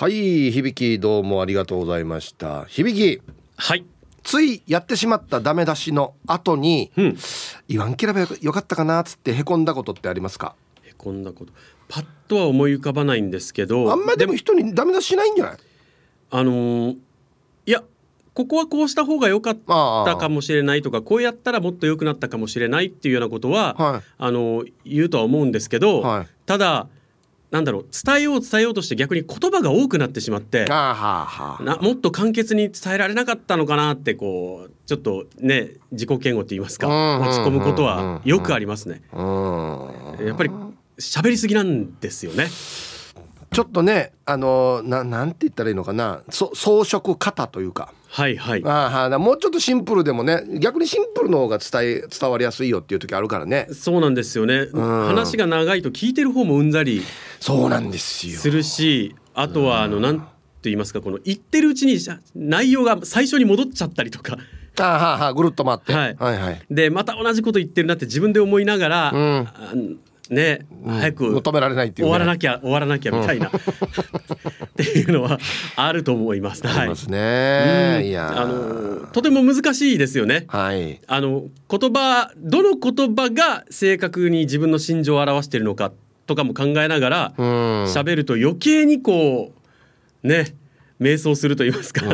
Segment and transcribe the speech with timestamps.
[0.00, 2.64] はい響きどうもありがとうございました。
[2.64, 3.20] 響き
[3.58, 3.84] はい。
[4.22, 7.18] ついやってしまったダメ出しの後に、うん。
[7.68, 10.54] 言わんければよよかったかなっつってへこんだことってありますか？
[10.84, 11.52] へこんだこと。
[11.88, 15.56] パッとは思い浮かばないんですけどあんまりでも人にダメ出ししないんじゃない？
[16.30, 16.96] あのー
[17.66, 17.82] いや
[18.32, 24.02] ここはこうした方が良かったかもしれないとかこうやったらもっと良くなったかもしれないっていうようなことは、はい。
[24.16, 26.26] あのー言うとは思うんですけど、はい。
[26.46, 26.88] ただ
[27.50, 30.66] なんだろう伝えよう伝えようとして逆に言葉が多くなってしまって
[31.64, 39.02] なもっと簡潔に伝えられなかったのかなってこうちょっとね自己嫌悪って言いますかうん落ち込むことはよくありますね。
[39.12, 40.50] うんやっぱり
[40.98, 42.46] 喋りすぎなんですよね。
[43.52, 48.62] ちょっとねあのななんて言ったらいいのかなそ装飾型というかはいはい。
[48.64, 53.68] ああはあもうちょっとシンプルでもね逆にシンプルの方が伝え伝わりやすいよっていう時あるからね。
[53.72, 54.66] そうなんですよね。
[54.74, 57.02] 話が長いと聞いてる方もうんざり。
[57.38, 58.36] そうなんですよ。
[58.38, 60.26] するし、あとはあのなんて
[60.64, 61.98] 言いますかこの言ってるうちに
[62.34, 64.36] 内容が最初に戻っちゃったりとか。
[64.80, 66.16] ああはあはあぐるっと回って、はい。
[66.18, 66.62] はいはい。
[66.68, 69.74] でまた同じこと言ってるなって自分で思いながら、あ
[70.30, 73.52] ね、早く求められないっていう、ね、終わらなきゃ終わらなきゃみたいな、 っ
[74.76, 75.40] ていうのは
[75.74, 76.64] あると思います。
[76.64, 76.78] はい。
[76.78, 78.06] ありますね、うん。
[78.06, 80.44] いやあのとても難しいですよね。
[80.46, 81.00] はい。
[81.08, 85.90] あの言葉どの言葉が正確に自分の心情を表しているのか
[86.26, 87.46] とかも考えながらうん。
[87.86, 89.52] 喋ると余計にこ
[90.22, 90.54] うね
[91.00, 92.04] 迷走すると言いますか。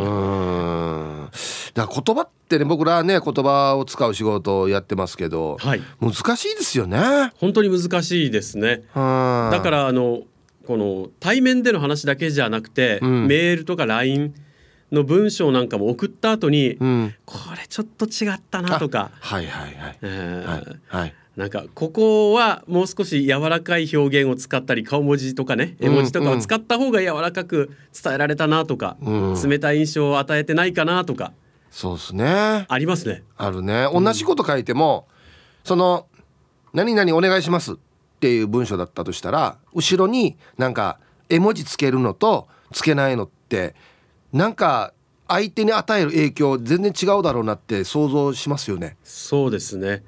[1.76, 5.82] うんだから言葉ってね僕らはね言葉を使う仕事をやってますけど、はい。
[6.00, 7.32] 難しいですよね。
[7.36, 8.84] 本当に難しいですね。
[8.94, 10.22] だだからあの
[10.66, 13.26] この対面での話だけじゃなくて、うん。
[13.26, 14.34] メールとか LINE
[14.90, 17.14] の文章なんかも送った後に、うん。
[17.24, 19.98] これちょっと違ったなとか、はいはいはい。
[20.02, 20.78] えーはい。
[20.86, 21.14] はい。
[21.36, 29.48] なんかここはもう少し柔らかい表現を使ったり顔文字とかね絵文字とかを使った方が柔らかく伝えられたなとか、うん。
[29.48, 31.32] 冷たい印象を与えてないかなとか
[31.76, 33.22] そうですねありますね。
[33.36, 35.06] あるね同じこと書いても、
[35.62, 36.06] その
[36.72, 37.76] 「何々お願いします」っ
[38.18, 40.98] ていう文章だったとしたら後ろになんか
[41.28, 43.74] 絵文字つけるのとつけないのって
[44.32, 44.94] なんか
[45.28, 48.96] 相手に与える影響全然違うだろうなって想像しますよね。
[49.04, 50.02] そうですね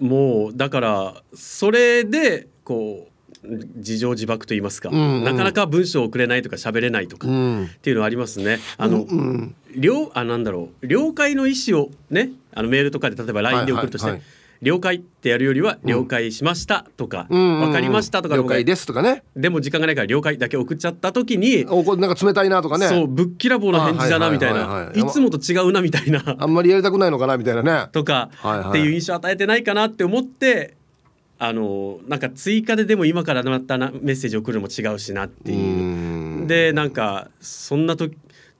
[0.00, 3.06] もうだからそれでこ
[3.44, 8.58] う自情自爆と言いますか、んうんなかなか文章を送れないとか喋れないとか、うんっていうのはありますね。
[8.78, 10.86] あの、うん了あなんだろう。
[10.86, 14.44] 了解の意思をねあのメールとかで例えば LINE で送るとして、はいはいはい。
[14.62, 17.60] 了解ってやるよりは了解しましたとか、うん。
[17.60, 19.22] 分かりましたとか了解ですとかね。
[19.36, 22.88] でも時間がないから了解だけ送っちゃった時に、おなんか冷たいなとかね。
[22.88, 24.90] そうぶっきらぼうな返事だなみたいな。
[24.94, 26.36] いつもと違うなみたいな。
[26.38, 27.62] あんまりやりたくないのかなみたいな。
[27.62, 27.88] ね。
[27.92, 28.68] とか、はいはい。
[28.70, 30.76] っていう印象を与えてないかなって思って
[31.38, 35.58] あのなんか追加ででも今からまたなメッセージ送るのも違うしなっていう。
[35.58, 35.62] う
[36.44, 36.46] ん。
[36.46, 38.08] でなんかそんなと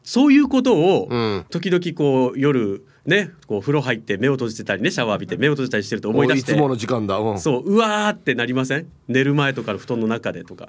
[0.04, 1.46] そういうことをうん。
[1.50, 7.40] 時々こう夜ねこう風呂入って目を閉じてたりねシャワー浴びて目を閉じたりしてると思い出していつもの時間だ、うん。
[7.40, 8.86] そううわーってなりません？
[9.08, 10.68] 寝る前とかの布団の中でとか。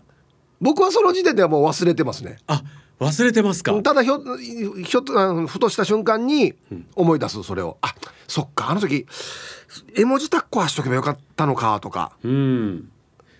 [0.61, 2.37] 僕はその時点ではもう忘れてますね。
[2.47, 2.63] あ
[2.99, 3.73] 忘れてますか？
[3.83, 6.53] ただひょひょふとした瞬間に
[6.95, 7.93] 思い出すそれを、あ
[8.25, 9.05] そっかあの時
[9.97, 12.13] 絵文字タッコはしとけばよかったのかとか。
[12.23, 12.89] うん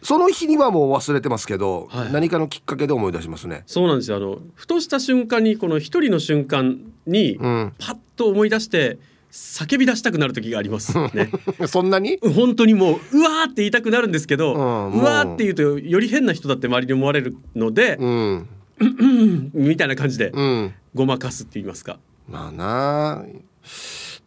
[0.06, 2.14] その日にはもう忘れてますけど、はい。
[2.14, 3.64] 何かのきっかけで思い出しますね。
[3.66, 4.18] そうなんですよ。
[4.18, 7.74] あのふとした瞬間にこの一人の瞬間にん。
[7.80, 9.00] パッと思い出して
[9.32, 11.32] 叫び出したくなる時がありますね。
[11.68, 12.20] そんなに？
[12.22, 14.60] 本当にもううわーって言いたくなるんですけど、うう。
[14.60, 18.48] んわーって言うとより変な人だって周りに思われるので、うん。
[19.54, 20.74] みたいな感じでうん。
[20.94, 21.98] ごまかすって言いますか。
[22.30, 23.26] まあな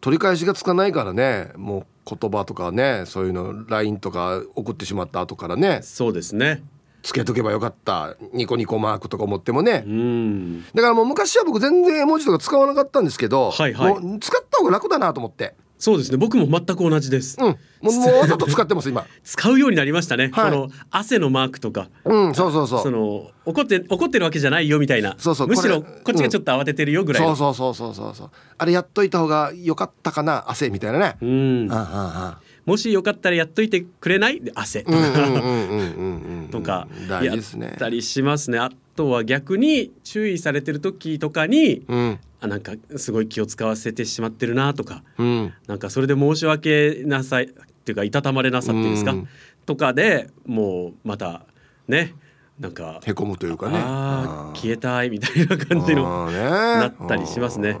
[0.01, 6.63] 取り返しがつかないからねもう言葉とかねそういうの LINE とか送ってしまった後からねそうですね。
[7.01, 9.83] つけとけばよかったニコニコマークとか思ってもね。
[9.85, 10.63] うん。
[10.73, 13.99] だからもう昔は僕全然絵文字とか使わなかったんですけど、はいはい。
[14.01, 16.17] もう使った方が楽だなと思ってそうですね。
[16.17, 17.47] 僕も全く同じです、うん。
[17.47, 17.55] も
[17.91, 19.05] う もうわざと使ってます今。
[19.23, 20.51] 使うようになりましたね、はい。
[20.51, 21.87] この汗のマークとか。
[22.03, 22.83] うんそうそうそう。
[22.83, 25.15] その怒って怒ってるわけじゃないよみたいな。
[25.17, 28.29] そうそうむしろこっちがちょっと慌ててるよぐらいうそうそうそうそうそう。
[28.57, 31.17] あれやっといた方が良かったかな汗みたいなね。
[31.21, 31.67] うん。
[31.71, 34.41] ああもしよかったらやっといてくれない？
[34.41, 36.87] で汗とか、
[37.21, 37.37] やっ
[37.77, 38.59] たりしますね。
[38.59, 42.19] あとは逆に注意されてる時とかにうん。
[42.41, 45.53] あなんかすごい気を使わせてしまってるなとかうん。
[45.67, 47.47] なんかそれで申し訳なさいっ
[47.83, 49.27] ていうかいたたまれなさっていうんですか、うん。
[49.65, 51.45] とかでもうまた
[51.87, 52.13] ね
[52.59, 53.77] なんか、へこむというかね。
[53.77, 57.77] ああ消えたいみたいな感じのなったりしますね。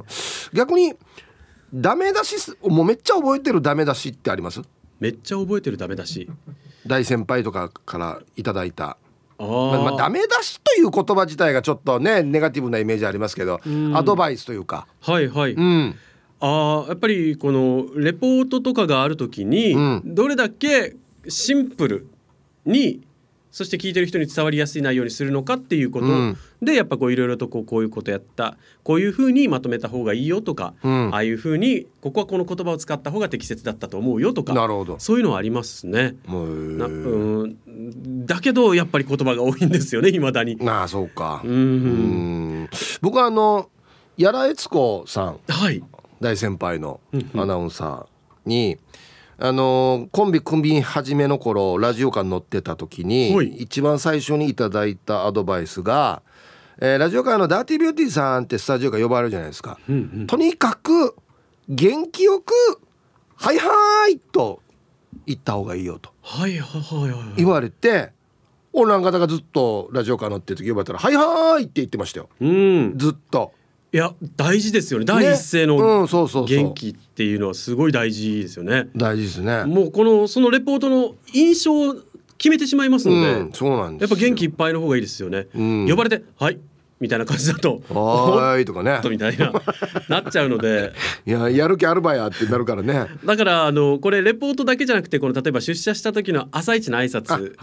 [0.53, 0.93] 逆に
[1.73, 4.61] ダメ出しすもうめっちゃ覚えてるダメ出しってあります？
[4.99, 6.29] めっちゃ覚えてるダメだし。
[6.87, 8.97] 大先輩とかからいただいた。
[9.37, 9.49] まあ、
[9.81, 13.61] まあ、ダメ出しという言葉自体がちょっとねネガティブなイメージありますけど、
[13.93, 14.87] アドバイスというか。
[14.99, 15.95] はいはい、うん、
[16.41, 20.95] あやっぱりこのレポートとかがある時に、どれだけ
[21.27, 22.07] シンプル
[22.65, 23.01] に
[23.51, 28.57] そして聞いてる人に伝わりやすい内容にするのかっていうこと、うん、でやっぱこういろいろとこうこういうことやった。
[28.83, 34.99] こういうふうにまとめた方がいいよとか、うん、ああいうふうにここはこの言葉を使った方が適切だったと思うよとかなるほど。
[34.99, 36.15] そういうのはありますね。
[36.27, 36.35] な
[36.85, 38.25] うん。
[38.25, 40.57] だけどやっぱり言葉が多いんですよねいまだに。
[40.67, 41.41] ああそうか。
[41.43, 42.69] うん。
[43.01, 43.69] 僕はあの
[44.17, 45.83] やらえつこさん、はい、
[46.21, 46.99] 大先輩の
[47.35, 48.77] アナウンサーに。
[49.41, 53.31] あのコンビ組み始めの頃ラジオ館乗ってた時に
[53.61, 56.21] 一番最初にいただいたアドバイスが、
[56.81, 61.15] えー、ラジオ界のダーティービューティーさんってスタジオが呼ばれるじゃないですか、うんうん、とにかく
[61.69, 62.53] 元気よく
[63.37, 64.61] 「はいはい」と
[65.25, 66.11] 言った方がいいよと。
[67.37, 68.11] 言われて
[68.73, 73.53] 俺なんかだがずっとラジオ館乗ってる時呼ばれたら「はいはい」って言ってましたよ、うん、ずっと。
[73.91, 75.05] いや大事ですよね。
[75.05, 79.63] 第一声の元気っていうのはすごい大事ですよね、大事ですね。
[79.63, 81.95] もうこのそのレポートの印象を
[82.37, 86.59] 決めてしまいますので、うん、そうなんやっぱ元気いっぱいの方がいいですよね、うん、呼ばれてはい
[86.99, 88.99] みたいな感じだと「はい」とかね。
[89.09, 89.53] みたいな
[90.09, 90.93] なっちゃうので。
[91.25, 93.07] いややる気あるばやってなるからね。
[93.25, 97.53] だからあのこれレポートだけじゃなくてこの例えば出社した時の朝一の挨拶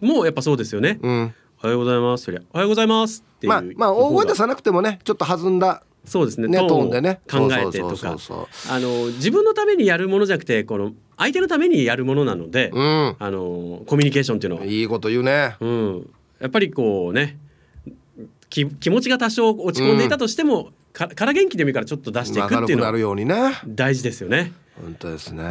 [0.00, 2.24] もやっぱそうですよね、うんおはようございます。
[2.24, 3.50] そりゃおはようございますっていう。
[3.50, 6.48] まあまあ大声出さなくてもね、ちょっと弾んだそうですね。
[6.48, 8.16] ねトーンでね考えてとか、
[8.68, 14.66] あの自分のためにやるものじゃなくてこの相手のためにやるものなので、うん、あのコミュニケーションっていうのは。
[14.66, 15.54] いいこと言うね。
[15.60, 16.10] うん。
[16.40, 17.38] やっぱりこうね、
[18.50, 24.52] 気気持ちが多少落ち込んでいたとしても、うん、かから元気でもいいからちょっと出していくっていうのは大事ですよね。
[24.82, 25.44] 本当ですね。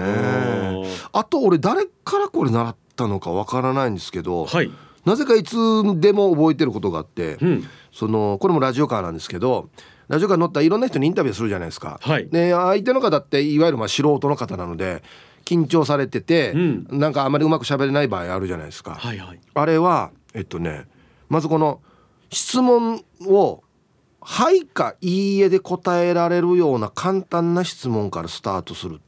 [1.14, 4.44] あと俺誰からこれ習ったのかわからないんですけど。
[4.44, 4.70] はい。
[5.06, 5.56] なぜかいつ
[6.00, 9.70] でも覚えてることがあって、うん、そのこれもラジオカーなんですけど
[10.08, 12.00] ラジオカー乗ったらいろんな人にインタビューするじゃないですか。
[12.02, 15.04] はい、で相手の方っていわゆるまあ素人の方なので
[15.46, 18.96] 緊張されてて、うん、なんかあまりうまく喋れない場合あるじゃないですか。
[18.96, 20.86] はいはい、あれはえっとね
[21.30, 21.82] まずこの
[22.30, 23.64] 質問を
[24.22, 29.00] 「はい」か「いいえ」で答えられるような簡単な質問からスタートするっ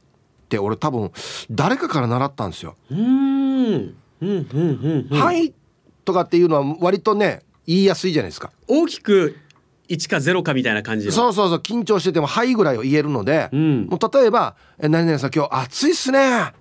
[0.48, 1.12] て俺多分
[1.50, 2.76] 誰かから習ったんですよ。
[2.90, 3.94] うん
[5.10, 5.52] はい
[6.04, 8.50] とかっていうのは割とね言いやすいじゃないですか。
[8.68, 9.36] 大きく
[9.88, 16.52] 1か0かみたいな感じそうそうそう緊張してても「はい」ぐらいを言えるので、うん、もう例えば「え何々さん今日暑いっすね」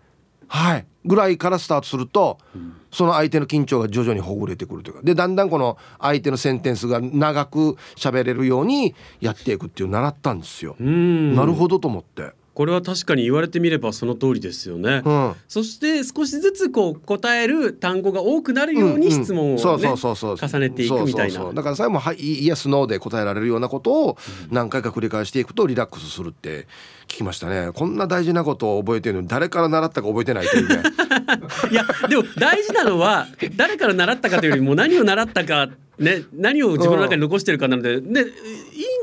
[0.47, 0.85] はい。
[1.05, 5.01] ぐらいからスタートすると、うん、その相手の緊張が徐々にほぐれてくるというか。
[5.03, 10.75] でだんだんこの相手のセンテンスが長く喋れるようにやっていくっていう習ったんですよ。
[10.79, 12.31] なるほどと思って。
[12.53, 21.51] これは確かに言われてみればその通りですよね、うん、そして少しずつこう答える単語が多くなるように質問を、ね、重ねていくみたいな。
[21.51, 24.17] だから最後も「はいイエスノー」で答えられるようなことを
[24.51, 26.67] 何回か繰り返していくとリラックスするって
[27.02, 30.83] 聞きましたねこんな大事なことを覚えてるのに誰から習ったか覚えてないというね
[31.71, 35.69] いやでも大事なのは誰から習ったかというよりも何を習ったか
[35.99, 38.29] ね、何を自分の中に残してるかなので、ね、いいん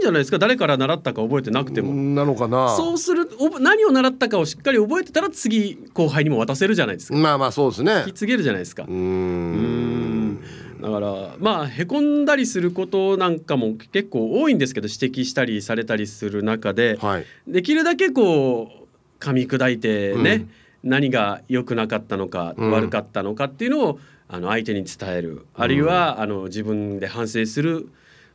[0.01, 0.41] じゃないですか？
[0.41, 1.95] 誰から習ったか覚えてなくても。
[1.95, 3.29] なのかなそうする
[3.61, 7.17] 何を習ったかをしっかり覚えてたら次後輩にも渡せるじゃないですか。
[7.17, 8.03] まあまあそうですね。
[8.09, 8.87] 引き継げるじゃないですか。
[8.89, 10.20] うん
[10.81, 20.47] だからまあへこんだりすることなんかも結構多いんですけど指摘したりされたりする中で、はい、できるだけこう噛み砕いてね、
[20.83, 25.47] うん、何が良くなかったのか、うん、悪かったのかっていうのをあの相手に伝える。
[25.55, 27.89] あるいは、あの自分で反省する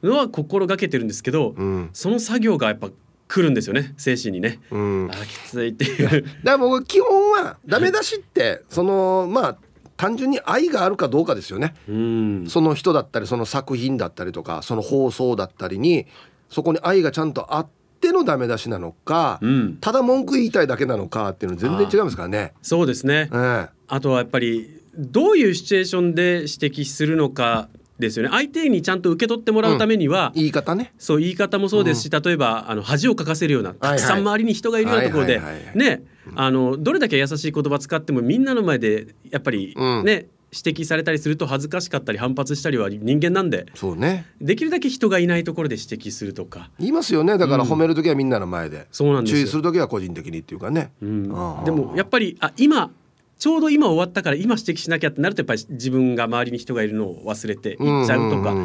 [0.03, 2.89] のは心がけてるんですけど、うん、その作業がやっぱ
[3.27, 6.21] 来るんですよね精神にね、うん、あきついっていう。
[6.21, 9.57] だから僕基本はダメ出しってそのまあ
[9.97, 16.05] 単純に愛があるかどうかですよね、うん、その人だったりその作品だったりとかその放送だったりに
[16.49, 17.67] そこに愛がちゃんとあっ
[18.01, 22.53] てのダメ出しなのか、うん、ただ文句言いたいだけなのかっていうの全然違いますからね。
[22.61, 28.29] そうですね、えー、あとはやっぱりどういうシチュエーションで指摘するのかですよね。
[28.31, 30.93] 相手にちゃんと受け取ってもらうためには、うん、言い方ね。
[30.97, 35.41] そう言い方もそうですし、うん、例えばあの恥をかかせるようなたくさん周りに人がいるようなところで
[35.73, 36.03] ね
[36.35, 44.25] あのどれだけ優しい言葉使ってもみんなの前でやっぱりね、うん、指摘されたりすると恥ずかしかったり反発したりは人間なんでそうね。
[44.41, 46.69] できるだけ人がいないところで指摘するとか。
[46.79, 47.37] 言いますよね。
[47.37, 51.23] だから褒める時はみんなの前で、うん、そうなんです注意する時は個人的にっていうかね、うん、
[51.63, 52.91] でもやっぱりあ今
[53.37, 58.55] ちょうど今終わったから今指摘しなきゃってなるとやっぱり自分が周りに人がいるのを忘れていっちゃうとか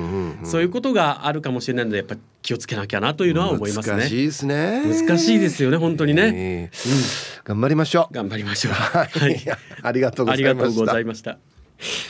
[0.44, 3.96] そういうことがあるかもしれないのでやっぱ気をつけなきゃなというのは思いますね。
[3.96, 4.82] 難しいですね。
[4.86, 6.90] 難しいですよね本当にね、うん、
[7.44, 8.14] 頑張りましょう。
[8.14, 8.72] 頑張りましょう。
[8.72, 9.10] はい、
[9.82, 11.38] ありがとうございました。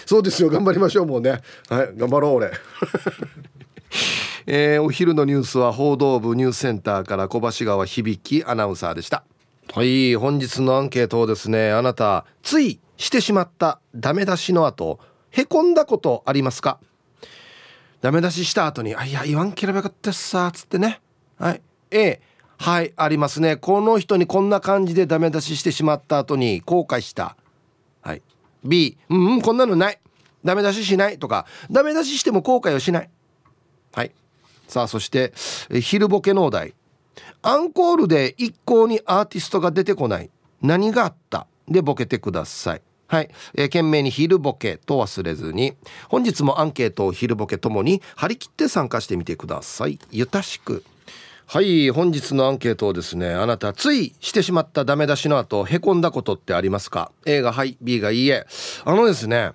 [0.04, 1.40] そうですよ頑張りましょうもうね。
[1.68, 1.90] はい。
[1.96, 2.50] 頑張ろう俺。
[4.46, 9.24] えー、お昼のニュースは報道部ニュースセンターから小橋川響アナウンサーでした
[9.72, 14.98] はい本日のアンケートをですねあなたついしてしまったダメ出しの後
[15.30, 16.80] へこんだことありますか？
[18.00, 21.00] ダメ出しした後に「あいや言わんければよかったっさ」つってね。
[21.38, 21.62] はい。
[21.92, 22.20] A
[22.58, 23.54] はいありますね。
[23.56, 27.36] この人にこんな感じでダメ出ししてしまった後に後悔した。
[28.02, 28.22] はい。
[28.64, 30.00] B うん、うん、こんなのない。
[30.44, 31.20] ダメ出ししない。
[31.20, 31.46] とか。
[31.70, 33.10] ダメ出ししても後悔をしない。
[33.92, 34.10] はい。
[34.66, 35.32] さあそして
[35.80, 36.74] 昼ボケのお題。
[37.42, 40.30] アンコールで一向にアーティストが出てこない。
[40.62, 41.46] 何があった？
[41.68, 42.82] でボケてください。
[43.06, 45.74] はい、えー、懸命に昼ボケと忘れずに
[46.08, 49.98] 本日もアンケートを昼ボケともに張り切って参加してみてください。
[50.10, 50.84] ゆたしく。
[51.46, 57.76] はい本日のアンケートをですねあなたついしてしまったダメ出しの後へこんだことってありますか？A がはい。
[57.80, 58.46] B がいいえ。
[58.84, 59.52] あのですね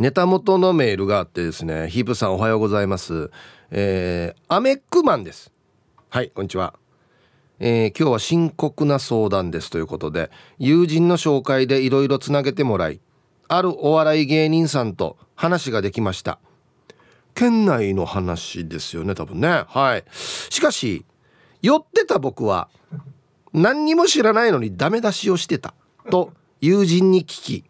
[0.00, 3.30] ネタ元のメールがあってですねヒープさんおはようございます。
[3.70, 5.52] えー、アメックマンです。
[6.10, 6.72] はいこんにちは。
[7.60, 13.00] えー、今日は深刻な相談ですということで友人の紹介でいろいろつなげてもらい
[13.46, 16.38] あるお笑い芸人さんと話ができました。
[17.34, 19.64] 県内の話ですよね多分ね。
[19.68, 20.04] はい。
[20.48, 21.04] しかし
[21.60, 22.70] 寄ってた僕は
[23.52, 25.74] 何にも知らないのにダメ出しをしてた
[26.10, 27.64] と友人に聞き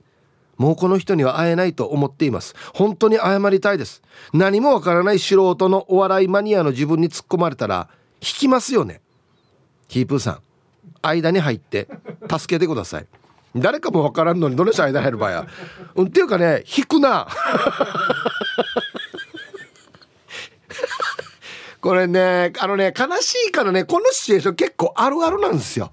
[0.58, 2.54] もうこの人には会えないと思っています。
[2.72, 4.00] 本当に謝りたいです。
[4.32, 7.88] 何もわからない素人のお笑いマニアの自分に突っ込まれたら
[8.20, 9.00] 引きますよね。
[9.88, 10.40] ヒープーさん
[11.02, 11.88] 間に入って
[12.30, 13.06] 助けてください。
[13.56, 15.46] 誰かもわからんのにどの人間入る場合は
[15.94, 17.26] うんっていうかね引くな。
[21.80, 25.92] これねあのね悲しいからねこのシチュエーション結構あるあるなんですよ。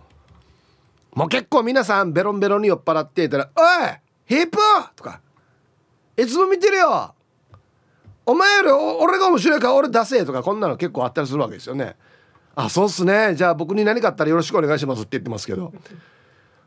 [1.13, 3.65] もう結構皆さんベロンベロンに酔っ払っていたら「おい
[4.25, 4.58] ヒープ!」
[4.98, 5.22] とか
[6.17, 7.13] 「いつも見てるよ。
[8.25, 11.96] お前より俺が面白いから俺出せ」とかこんなの結構あったりするわけですよね。
[12.56, 13.36] あそうっすね。
[13.36, 15.74] じゃあ僕に何かあったらよろしくお願いしますって言ってますけど。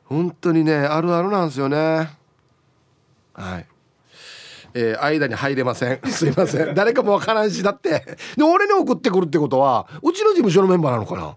[0.04, 2.10] 本当にねあるあるなんですよね。
[3.34, 3.66] はい。
[4.74, 6.00] えー、間に入れません。
[6.10, 6.74] すいません。
[6.74, 8.04] 誰かもわからんしだって。
[8.36, 11.36] で俺に送ってくるってことはうちの事務所のメンバーなのかな？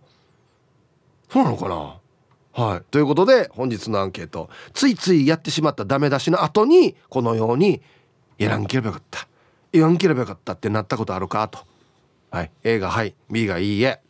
[1.29, 2.65] そうなのかな？
[2.65, 2.81] はい。
[2.91, 4.49] ということで本日のアンケート。
[4.73, 7.81] ついついやってしまったダメ出しの後にこのように
[8.37, 9.27] やらんければよかった。
[9.71, 11.47] 言わんければよかったってなったことあるか？
[11.47, 11.59] と。
[12.31, 12.51] はい。
[12.63, 13.15] A がはい。
[13.29, 14.01] B がいいえ。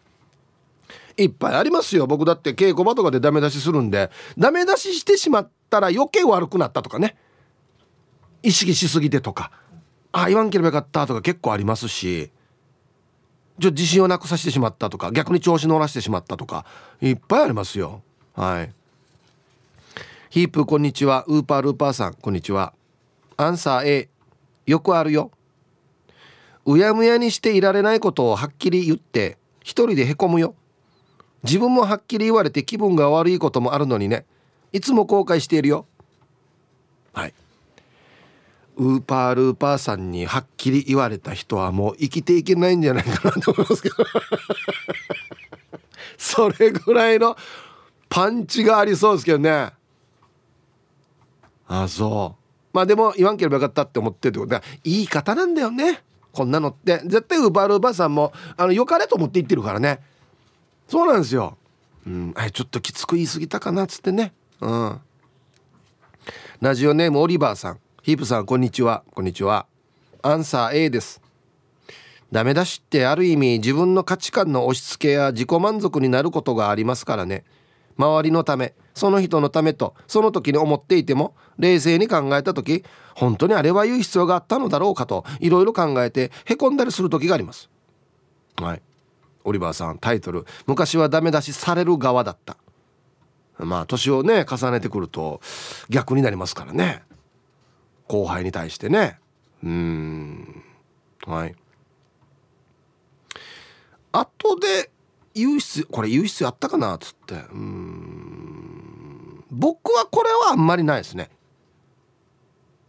[1.24, 2.08] いっぱいありますよ。
[2.08, 4.10] 僕だって稽古場とかでダメ出しするんで。
[4.38, 7.16] ダメ出ししてしまったら余計悪くなったとかね。
[8.44, 9.52] 意識しすぎてとか。
[10.12, 12.32] あ言わんければよかったとか結構ありますし。
[13.60, 15.12] ちょ自信をなくさせてしまったとか。
[15.12, 16.66] 逆に調子乗らせてしまったとか。
[17.02, 18.02] いっぱいありますよ。
[18.34, 18.74] はい。
[20.30, 21.26] ヒープこんにちは。
[21.28, 22.14] ウーパールーパーさん。
[22.14, 22.74] こんにちは。
[23.38, 24.10] アンサー A
[24.66, 25.32] よくあるよ。
[26.66, 30.56] うやむやにしていられないことをはっきり言って一人でへこむよ。
[31.44, 34.26] 自分もはっきり言われて気分が悪いこともあるのにね。
[34.72, 35.86] いつも後悔しているよ。
[37.14, 37.34] はい。
[38.78, 43.96] ウーパールーパーさんにはっきり言われた人はもう生きていけないんじゃないかなと思いますけど。
[46.18, 47.36] それぐらいの
[48.10, 49.72] パンチがありそうですけどね。
[51.68, 52.42] あそう。
[52.74, 56.04] まあでも言わんければよかったって思ってるってことは言い方なんだよね。
[56.32, 57.02] こんなのって。
[57.06, 60.00] 絶対ウーパールーパーさんもあのよかれと思って言ってるからね
[60.92, 61.58] そうなんですよ。
[62.06, 64.34] うん、あちょっときつく言い過ぎたかなっつってね。
[64.60, 65.00] うん。
[66.60, 69.06] ラジオネームオリバーさん、ヒープさんこんにちは。
[69.12, 69.68] こんにちは。
[70.22, 71.22] アンサー A です。
[72.30, 77.46] ダメ出しってある意味自分の価値観の押し付けや自己満足になることがありますからね。
[77.98, 82.84] 周りのためその人のためとその時に思っていても冷静に考えた時
[83.16, 87.70] 本当にあれは言う必要があったのだろうかといろいろ考えてへこんだりする時があります。
[88.58, 88.82] はい
[89.44, 92.58] オリバーさんタイトル「昔はダメ出しされる側だった」
[93.60, 95.42] まあ年をね重ねてくると
[95.90, 97.04] 逆になりますからね。
[98.08, 99.20] 後輩に対してね。
[99.64, 100.64] うん。
[101.26, 101.56] はい。
[104.12, 104.92] 後で
[105.34, 107.36] 言う必要これ言う必要あったかなっつって。
[107.54, 109.46] うん。
[109.50, 111.30] 僕はこれはあんまりないですね。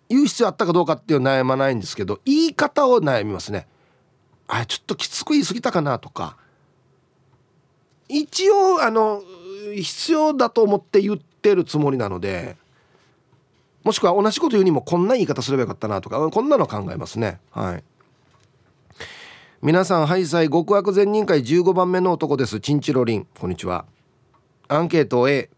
[0.09, 3.68] 言う必要あったかどうかっていう悩まないんですけど言い方を悩みますね。
[4.49, 6.37] あちょっときつく言い過ぎたかなとか。
[8.12, 9.23] 一応あの
[9.75, 12.57] 必要だと思って言ってるつもりなので
[13.85, 17.40] もしくは同じこと言うにもこんな言い方すればよかったなとかこんなの考えますね。
[17.50, 17.85] はい。
[19.61, 22.61] 皆さんハイサイ極悪善人会15番目の男です。
[22.61, 23.26] チンチロリン。
[23.38, 23.87] こんにちは。
[24.69, 25.50] アンケート A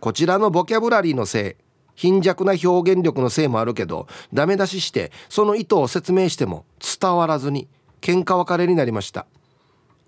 [0.00, 1.62] こちらのボキャブラリーのせい。
[1.94, 6.64] 貧弱な表現力のせいもあるけどダメ出ししてその意図を説明しても
[7.00, 7.66] 伝わらずに
[8.00, 9.26] 喧嘩別れになりました。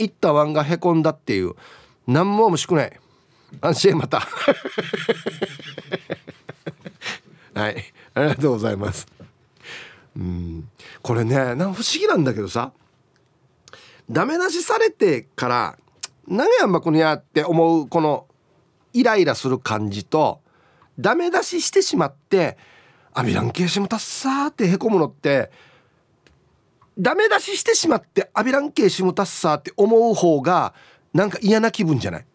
[0.00, 1.52] 言ったワンがへこんだっていう。
[2.06, 3.00] 何も面白くない。
[3.60, 4.20] 安心また。
[7.54, 7.84] はい。
[8.14, 9.06] ありがとうございます。
[10.16, 10.68] うん。
[11.02, 12.72] これねなん不思議なんだけどさ。
[14.10, 15.78] ダメ出しされてから
[16.26, 18.26] 何やんばこのやって思うこの
[18.92, 20.40] イライラする感じと
[20.98, 22.56] ダメ出ししてしまって
[23.14, 25.52] 「アビランケーシムタッサー」ってへこむのって
[27.00, 30.74] ダメ出ししてしまって「アビランケーシムタッサー」って思う方が
[31.14, 32.26] なんか嫌な気分じゃない？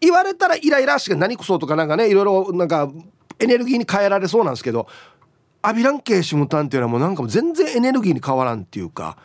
[0.00, 2.90] 言われたらイライラしが何くそとかなんかねいろいろなんか
[3.38, 4.86] エネルギーに変えられそうなんですけど
[5.62, 9.16] アビランケーシムタンっていうのはもうなんか全然エネルギーに変わらんっていうか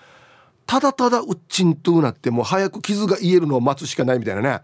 [0.65, 4.61] ただただうっちんとうなってもう早く傷が癒えるのを待つしかないみたいなね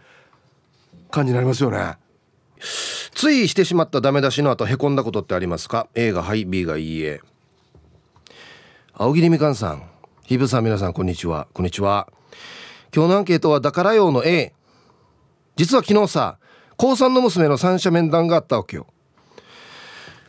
[1.12, 1.96] 感じになりますよね。
[3.14, 7.22] ついしてしまったダメ出しの後へこんだことってありますか？A がはい B がいいえ。
[9.04, 9.82] 青桐みかんさん。
[10.26, 11.48] ひぶさん皆さんこんにちは。
[11.54, 12.08] こんにちは。
[12.96, 14.54] 今日のアンケートはだからよの A
[15.56, 16.38] 実は昨日さ
[16.78, 18.86] 高3の娘の三者面談があったわけよ。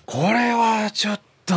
[0.07, 1.55] これはちょっと。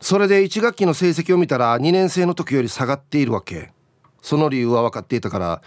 [0.00, 3.70] それで1学期の成績を見たら2年生の時より下がっているわけ。
[4.22, 5.60] その理由は分かっていたから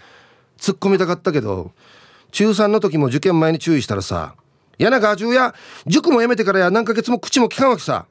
[0.58, 1.70] 突っ込みたかったけど
[2.32, 4.34] 中3の時も受験前に注意したらさ
[4.78, 5.54] 「やなが中や
[5.86, 8.06] 塾も辞めてからや何ヶ月も口も聞かんわけさ」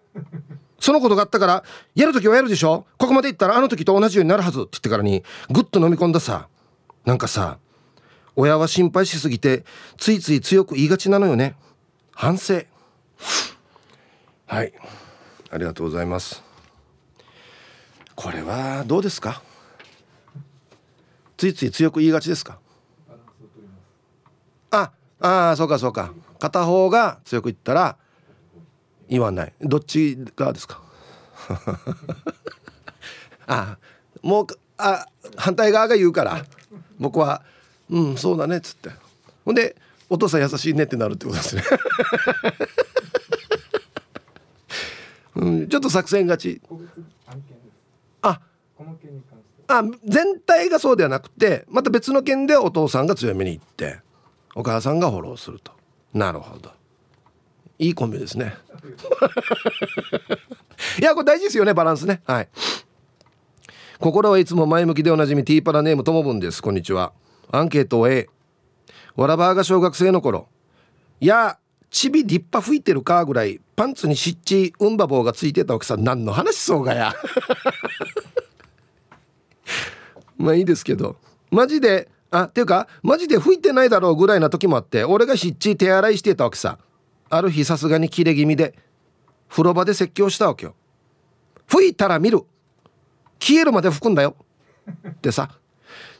[0.81, 1.63] そのことがあったから
[1.95, 2.85] やる時はやるでしょ？
[2.97, 4.59] ここまでいったらあの時と同じようになるはず。
[4.59, 6.49] って言ってからにぐっと飲み込んださ。
[7.05, 7.59] なんかさ
[8.35, 9.63] 親は心配しすぎて
[9.97, 11.55] ついつい強く言いがちなのよね。
[12.13, 12.63] 反省。
[14.47, 14.73] はい。
[15.51, 16.43] ありがとうございます。
[18.15, 19.41] これはどうですか？
[21.37, 22.59] ついつい強く言いがちですか？
[24.71, 26.13] ああそうかそうか。
[26.39, 27.97] 片方が強く言ったら
[29.11, 29.53] 言わない。
[29.61, 30.81] どっち側ですか？
[33.45, 33.77] あ
[34.21, 36.43] もうあ反対側が言うから。
[36.97, 37.43] 僕は
[37.89, 38.89] 「うんそうだね」っつって。
[39.43, 39.75] ほんで
[40.09, 41.63] 「お父さん優しいね」ってなるってことですね。
[45.35, 46.61] うん、ちょっと作戦勝ち。
[48.21, 48.39] あ。
[49.67, 53.99] あ全体がそうではなくてまた別の件でお父さんが強めにいって
[54.55, 55.71] お母さんがフォローすると。
[56.13, 56.71] なるほど。
[57.79, 58.53] いいコンビですね
[60.99, 62.21] いやこれ大事ですよねバランスね。
[62.25, 62.49] はい。
[63.99, 66.61] 心はいつも前向きでおなじみティーパラネームともぶんです。
[66.61, 67.13] こんにちは。
[67.51, 68.29] アンケート A
[69.15, 70.47] わらばーが小学生の頃。
[71.19, 71.59] いや
[71.91, 76.03] ちび立派吹いてるかぐらいパンツに湿地うんば棒がついてた奥さん。
[76.03, 77.13] 何の話そうがや。
[80.37, 81.17] まあいいですけど。
[81.51, 86.79] マジであっていうかマジで吹いてないだろうぐらいな時もあって俺が湿地手洗いしてたわけさ
[87.31, 88.75] ある日さすがに切れ気味で
[89.49, 90.75] 風呂場で説教したわけよ。
[91.67, 92.41] 吹いたら見る。
[93.39, 94.35] 消えるまで吹くんだよ。
[95.07, 95.49] ってさ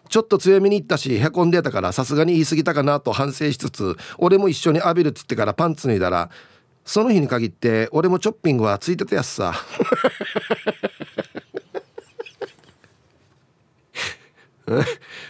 [0.10, 6.30] ちょっと強めに言ったしへこんでたからさすがに言い過ぎたかなと反省しつつ俺も一緒に浴びるっつってからパンツ脱いだら
[6.84, 9.54] その日に限って俺もチョッピングはついてたやつさ。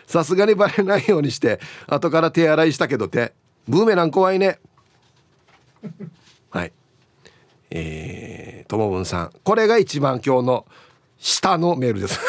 [0.06, 3.34] さすがにバレないようにして後から手洗いしたけどて
[3.68, 4.60] ブーメラン怖いね。
[6.50, 6.74] はい。
[7.70, 9.32] えー、ともぶんさん。
[9.44, 10.66] これが一番今日の
[11.18, 12.20] 下のメールです。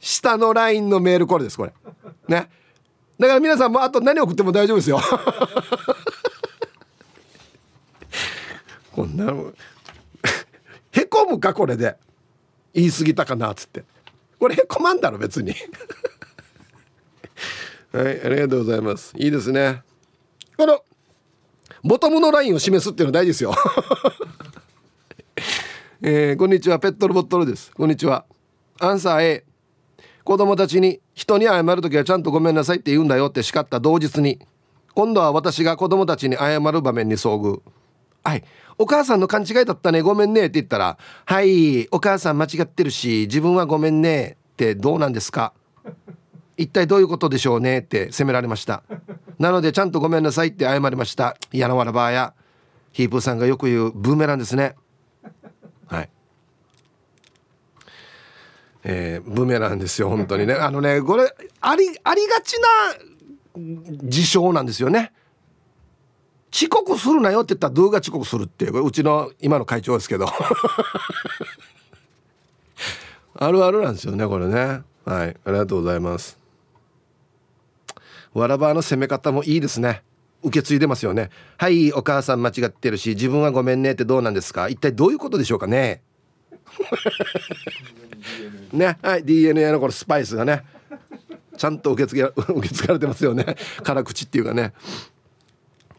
[0.00, 1.72] 下のラインのメールこれですこれ。
[2.28, 2.50] ね。
[3.18, 5.00] だから皆さんもあと何送っても大丈夫ですよ。
[8.92, 9.32] こんな
[10.92, 11.96] へこむかこれで。
[12.72, 13.84] 言い過ぎたかなっつって。
[14.38, 15.54] これへこまんだろ別に。
[17.92, 19.12] はいありがとうございます。
[19.16, 19.82] いいですね。
[20.56, 20.82] この
[21.82, 23.54] ボトムのラインを示すっていうのは大事ですよ。
[26.02, 26.78] えー、こんにちは。
[26.78, 27.72] ペットルボットルです。
[27.74, 28.24] こんにちは。
[28.78, 29.44] アンサー A
[30.24, 34.38] 子供たちに人に謝る時はちゃんとごめんなさいって言うんだよって叱った同日に
[34.94, 37.60] 今度は私が子供たちに謝る場面に遭遇。
[38.22, 38.44] はい。
[38.78, 40.00] お母さんの勘違いだったね。
[40.02, 40.42] ごめんね。
[40.42, 44.36] って言ったらはいお母さん間違ってるし自分はごめんね。
[44.52, 45.52] ってどうなんですか？
[46.56, 48.82] 一体どういうことでしょうねって責められました。
[49.38, 51.36] なのでちゃんとごめんなさいって謝りました。
[51.52, 52.34] 嫌なわらばや。
[52.92, 54.74] ヒープーさんがよく言うブーメランですね。
[55.86, 56.10] はい。
[58.82, 60.54] えー、ブーメランですよ本当にね。
[60.54, 62.68] あのねこれありありがちな
[64.04, 65.12] 事象なんですよね。
[66.52, 68.84] 遅刻するなよって言ったらドゥが遅刻するっていう。
[68.84, 70.26] うちの今の会長ですけど。
[73.34, 74.82] あるあるなんですよねこれね。
[75.04, 75.36] はい。
[75.44, 76.39] ありがとうございます。
[78.34, 80.02] わらばの攻め方もいいですね。
[80.42, 81.30] 受け継いでますよね。
[81.58, 84.68] はいお母さん間違ってるし自分はごめんねってどうなんですか。
[84.68, 86.02] 一体どういうことでしょうかね。
[88.72, 90.62] ねはい DNA のこのスパイスがね
[91.56, 93.56] ちゃんと受け継げ 受け継がれてますよね。
[93.82, 94.72] 辛口っていうかね。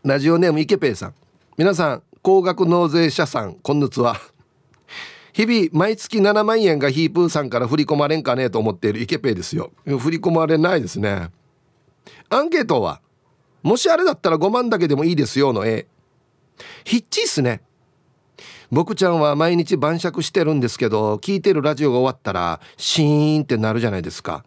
[0.04, 1.14] ラジオネームイケペイさん。
[1.58, 4.16] 皆さん高額納税者さんこんにちは。
[5.34, 9.72] 日々毎月7万円がヒープーさんから振り込まれんかねと思っているイケペイですよ。
[9.86, 11.30] 振り込まれないですね
[12.32, 13.02] アンケートは
[13.62, 15.86] もしあれだったら5万だけでもいいですよの A
[16.86, 17.62] ヒッチっすね。
[18.72, 24.46] 僕ちゃんは毎日晩酌してるんですけど聞いてるラジオが終わったらシーンってなるじゃないですか。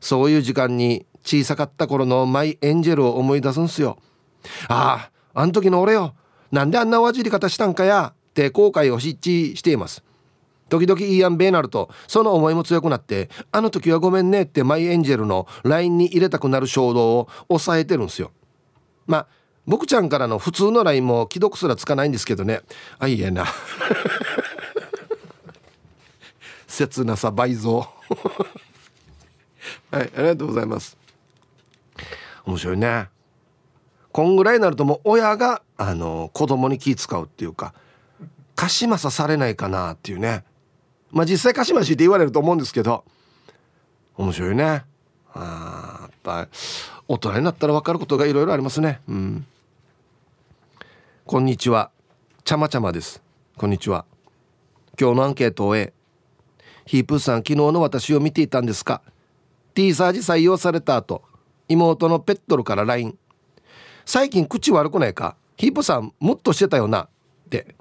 [0.00, 3.98] そういう時間に小さかった頃のマイエンジェルを思い出すんすよ。
[4.68, 6.14] あああん時の俺よ。
[6.50, 8.12] なんであんなおわじり方したんかや。
[8.12, 10.02] って後悔を失地しています。
[10.70, 18.32] 時々いいやんべえなるとその思いも強くなってあの時はごめんねってマイエンジェルの LINE に入れたくなる衝動を抑えてるんですよ。
[19.06, 19.26] まあ
[19.66, 22.62] 僕ちゃんからの普通の LINE も既読すらつかないんですけどね。
[22.98, 23.44] あいいえな。
[26.66, 27.86] 切なさ倍増。
[29.90, 30.96] はいありがとうございます。
[32.46, 33.08] 面白いね。
[34.12, 37.74] こんぐらいになるともう親があの子供に気使うっていうか
[38.56, 40.44] 貸しまさされないかなっていうね。
[41.10, 43.04] まあ実際貸しましって言われると思うんですけど
[44.16, 44.84] 面白いね。
[45.32, 46.48] あやっぱ
[47.08, 49.00] 大人になったら分かることがいろいろありますね。
[49.08, 49.46] うん。
[51.24, 51.90] こんにちは。
[52.44, 53.22] ちゃまちゃまです。
[53.56, 54.04] こんにちは。
[54.98, 55.92] 今日のアンケートを終え
[56.86, 59.02] ヒープーさん昨日の私を見ていたんですか。
[59.74, 61.22] T サージ採用された後
[61.68, 63.16] 妹のペットルから LINE
[64.04, 65.36] 最近口悪くないか？
[65.56, 67.04] ヒープさんもっとしてたよな。
[67.04, 67.08] っ
[67.48, 67.74] て。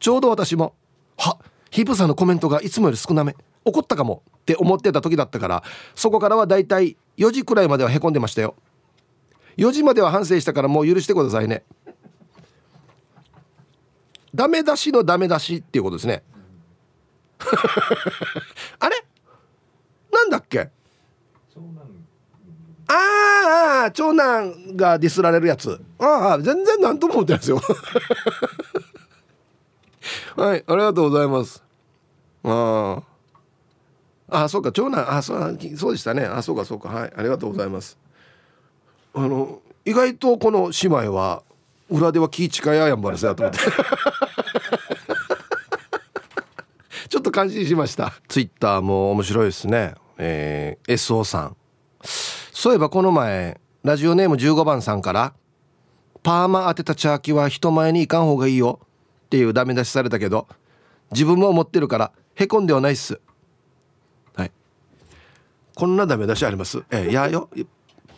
[0.00, 0.74] ちょうど私も
[1.18, 1.38] は
[1.70, 3.36] ヒープさんのコメントがいつもより少なめ。
[3.64, 4.22] 怒ったかも。
[4.38, 5.62] って思ってた時だったから。
[5.94, 8.54] そこからはだいたい4時くらいまではへこんでましたよ。
[9.56, 11.64] 4時までは反省したからもう許してくださいね。
[14.34, 16.22] ダメ出しのダメ出しっていうことですね。
[18.78, 19.04] あれ？
[20.12, 20.70] なんだっけ？
[22.90, 25.78] ああ長男がディスられるやつ。
[25.98, 27.60] ああ全然何とも思ってないですよ
[30.36, 31.62] はいありがとうございます。
[32.44, 33.02] あ
[34.30, 36.24] ああそうか長男あそうそうでしたね。
[36.24, 36.88] あそうかそうか。
[36.88, 37.98] はいありがとうございます。
[39.14, 41.42] あの意外とこの姉妹は
[41.88, 43.60] 裏では気近いやんばるさと思って。
[47.08, 48.12] ちょっと感心しました。
[48.28, 49.94] ツイッターも面白いですね。
[50.18, 51.56] えー、SO さん。
[52.52, 55.32] そういえばこの前ラジオネーム15番さんから
[56.24, 58.80] 「パーマ当てたチャーキは人前に行かん方がいいよ」
[59.28, 60.48] っていうダメ出しされたけど
[61.12, 63.20] 自分も思ってるからへこんではないっす。
[64.34, 64.52] はい。
[65.74, 66.78] こんなダメ出しあります？
[66.90, 67.50] ええいやよ。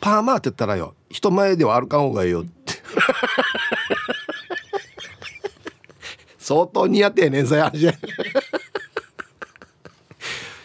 [0.00, 0.94] パーマ当てたらよ。
[1.10, 2.74] 人前では歩かん方がいいよって。
[6.38, 7.72] 相当似合ってねんさや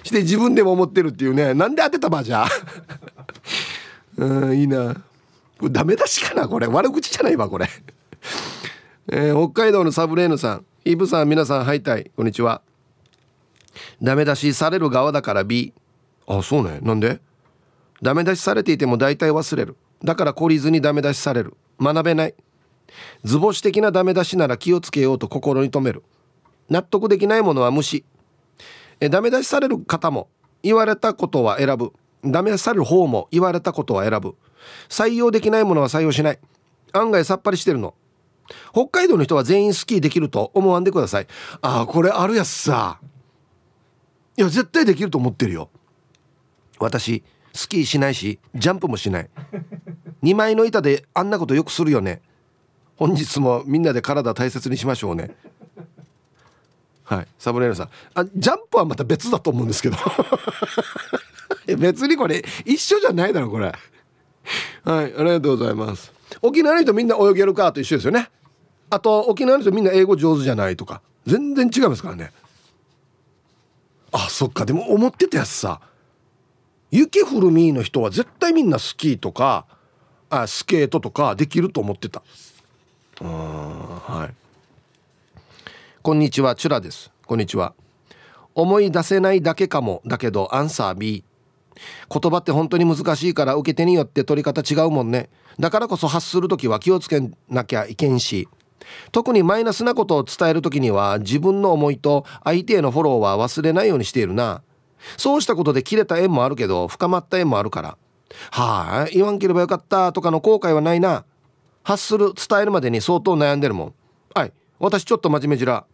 [0.04, 1.56] して自分でも思ってるっていうね。
[1.56, 2.46] なんで当てたばじゃ？
[4.18, 4.94] うんいいな。
[5.58, 6.68] これダメ出しかなこれ。
[6.68, 7.68] 悪口じゃないわこれ。
[9.08, 12.64] えー、北海道のサブレーヌさんイブさん皆さんハイタイこんにちは。
[14.02, 15.74] ダメ出しされる側だから B
[16.26, 16.80] あそうね。
[16.82, 17.20] なんで？
[18.02, 19.76] ダメ出しされていても大体忘れる。
[20.04, 21.56] だから懲りずにダメ出しされる。
[21.80, 22.34] 学べない。
[23.24, 26.02] 図星的なダメ出しなら気をつけようと心に留める。
[26.72, 28.06] 納得できないものは無視。
[29.00, 30.30] えダメ出しされる方も
[30.64, 31.94] 言われたことは選ぶ。
[32.24, 34.36] ダメ出される方も言われたことは選ぶ。
[34.90, 36.40] 採用できないものは採用しない。
[36.92, 37.94] 案外さっぱりしてるの。
[38.72, 41.28] 北海道の人は全員スキーできると思わんでください。
[41.62, 43.00] ああこれあるやつさ。
[44.38, 45.70] いや絶対できると思ってるよ。
[46.80, 49.30] 私スキーしないしジャンプもしない。
[50.24, 52.22] 2枚の板であんなことよくするよね。
[52.98, 55.36] 本日もみんなで体大切にしましょうね。
[57.04, 57.90] はいサブレーナさん。
[58.14, 59.98] あジャンプはまた別だと思うんですけど。
[61.78, 63.68] 別にこれ一緒じゃないだろこれ。
[63.68, 63.76] はい
[64.86, 66.12] ありがとうございます。
[66.42, 68.30] 沖縄の人みんな泳げるかと一緒ですよね。
[68.90, 71.02] あと沖縄の人みんな英語上手じゃないとか。
[71.26, 72.32] 全然違いますからね。
[74.12, 74.66] あそっか。
[74.66, 75.82] でも思ってたやつさ。
[76.92, 79.66] 雪降るみーの人は絶対みんなスキーとか
[80.30, 82.22] あスケートとかできると思ってた。
[83.22, 84.34] うんはい。
[86.02, 87.12] こんにちはチュラです。
[87.26, 87.74] こんにちは。
[88.54, 90.02] 思い出せないだけかも。
[90.06, 91.24] だけどアンサー B
[92.12, 95.30] 言葉って本当に難しいから受け手によって取り方違うもんね。
[95.60, 98.48] だからこそ発する時は気をつけなきゃいけんし。
[99.12, 104.62] 特にマイナスなことを伝える時には自分の思いと相手へのフォローは忘れないようにしているな。
[105.18, 107.98] そうしたことで切れた縁もあるけど深まった縁もあるから。
[108.52, 111.26] はあ言わんければよかったとかの後悔はないな。
[111.84, 113.94] 発する伝えるまでに相当悩んでるもん。
[114.34, 115.86] はい私ちょっと真面目じら。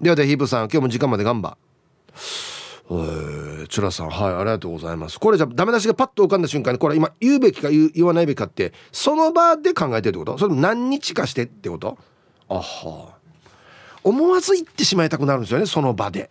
[0.00, 1.56] ではではヒープさん今日も時間まで頑張。
[2.88, 5.18] えー、チュラさんはいありがとうございます。
[5.18, 10.38] これじゃダメ出しがパッと浮かんだ瞬間にこれ今言うべきか言わないべきかってその場で考えてるってこと？
[10.38, 11.98] それ何日かしてってこと？
[12.48, 13.16] あは。
[14.04, 16.30] 思わず言ってしまいたくなるんですよねその場で。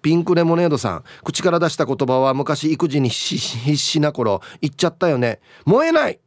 [0.00, 5.40] ピンクレモネードさん口から出した言葉は昔育児に必死な頃言っちゃったよね。
[5.64, 6.20] 燃えない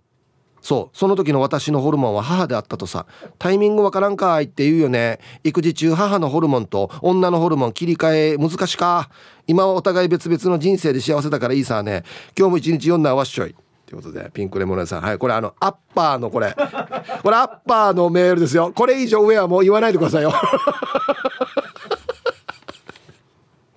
[0.68, 3.06] そうその時の私のホルモンは母であったとさ
[3.40, 5.22] タイミングわからんかいって言うよね。
[5.46, 9.10] 育児中母のホルモンと女のホルモン切り替え難しか。
[9.48, 12.04] 今はお互い別々の人生で幸せだからいいさね。
[12.38, 13.56] 今日も一日読んだわっしょい。
[13.86, 15.04] ということでピンクレモネーさん。
[15.04, 16.52] はいこれあのアッパーのこれ。
[17.24, 18.74] これアッパーのメールですよ。
[18.76, 20.34] これ以上上はもう言わないでくださいよ。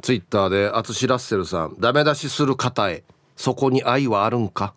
[0.03, 1.77] ツイッターでアツシラッセルさん。
[1.79, 3.05] ダメ出しする方へ。
[3.37, 4.75] そこに愛はあるんか？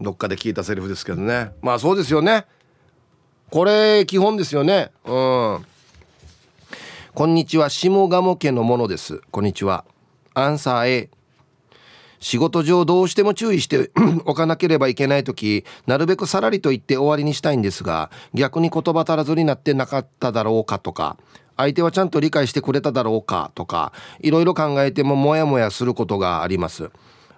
[0.00, 1.52] どっかで聞いたセリフですけどね。
[1.62, 2.46] まあそうですよね。
[3.50, 4.90] これ基本ですよね。
[5.04, 5.66] うん。
[7.14, 7.68] こんにちは。
[7.68, 9.20] 下鴨家のものです。
[9.30, 9.84] こんにちは。
[10.34, 11.10] アンサー A
[12.22, 13.90] 仕事上どうしても注意して
[14.24, 21.18] おかなければいけない時なるべくさらりと言って終わりにしたいんですが逆に言葉足らずになってなかっただろうかとか
[21.56, 26.90] 相手はちゃんと理解してくれただろうかとかいろいろ考えてもモヤモヤすることがあります。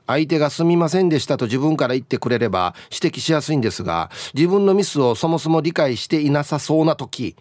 [0.06, 7.36] 相手がすみませんでしたと自分から言ってくれれば指摘しやすいんですが自分のミスをそもそも理解していなさそうな時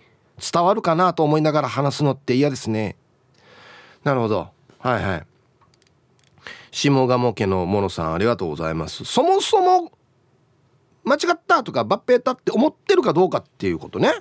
[0.51, 2.95] 伝わるかなと思いながら話すのって嫌ですね。
[4.03, 4.49] なるほど。
[4.79, 5.23] はいはい。
[6.71, 9.05] 下鴨家のモノさんありがとうございます。
[9.05, 9.91] そもそも
[11.03, 14.11] 間違ったとか抜兵たって思ってるかどうかっていうことね。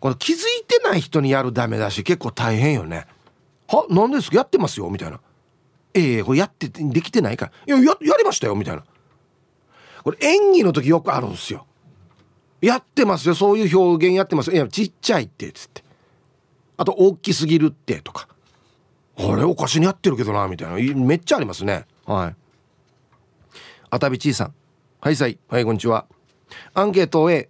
[0.00, 3.06] この気づいてない人にやるダメだし結構大変よね。
[3.68, 4.36] は何ですか？
[4.36, 4.90] やってますよ？
[4.90, 5.20] みたいな。
[5.94, 7.76] ええー、これやってできてないから。
[7.76, 8.84] いやややりましたよみたいな。
[10.02, 11.66] これ演技の時よくあるんですよ。
[12.60, 15.84] やってますよそういう表現やってますいやちっちゃいってつって。
[16.76, 18.28] あと大きすぎるってとか。
[19.16, 20.94] あれおかしにやってるけどなみたいな。
[20.94, 21.86] めっちゃありますね。
[22.04, 22.36] はい。
[23.90, 24.54] あたびちいさん。
[25.00, 25.38] はいさい。
[25.48, 26.06] はいこんにちは。
[26.72, 27.48] アンケート A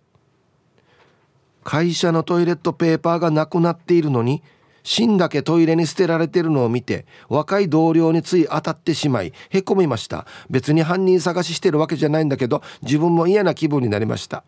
[1.63, 4.43] 会社のトイレットペーパーがなくなっているのに
[4.85, 10.27] 芯だけトイレに捨てられてるのを見て若い同僚につい当たってしまいへこみました。
[10.51, 14.45] 別に犯人探ししてるわけじゃないんだけど自分も嫌な気分になりました。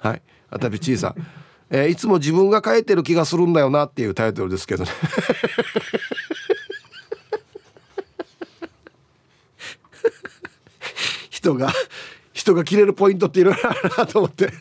[0.00, 0.22] はい。
[0.50, 1.14] あたびちいさん、
[1.70, 4.90] えー、いつも自分が書いてる気がするんだよなっていうタイトルですけどね。
[11.30, 11.72] 人が
[12.32, 14.52] 人が切れるポイントっていろいろあるなと思って。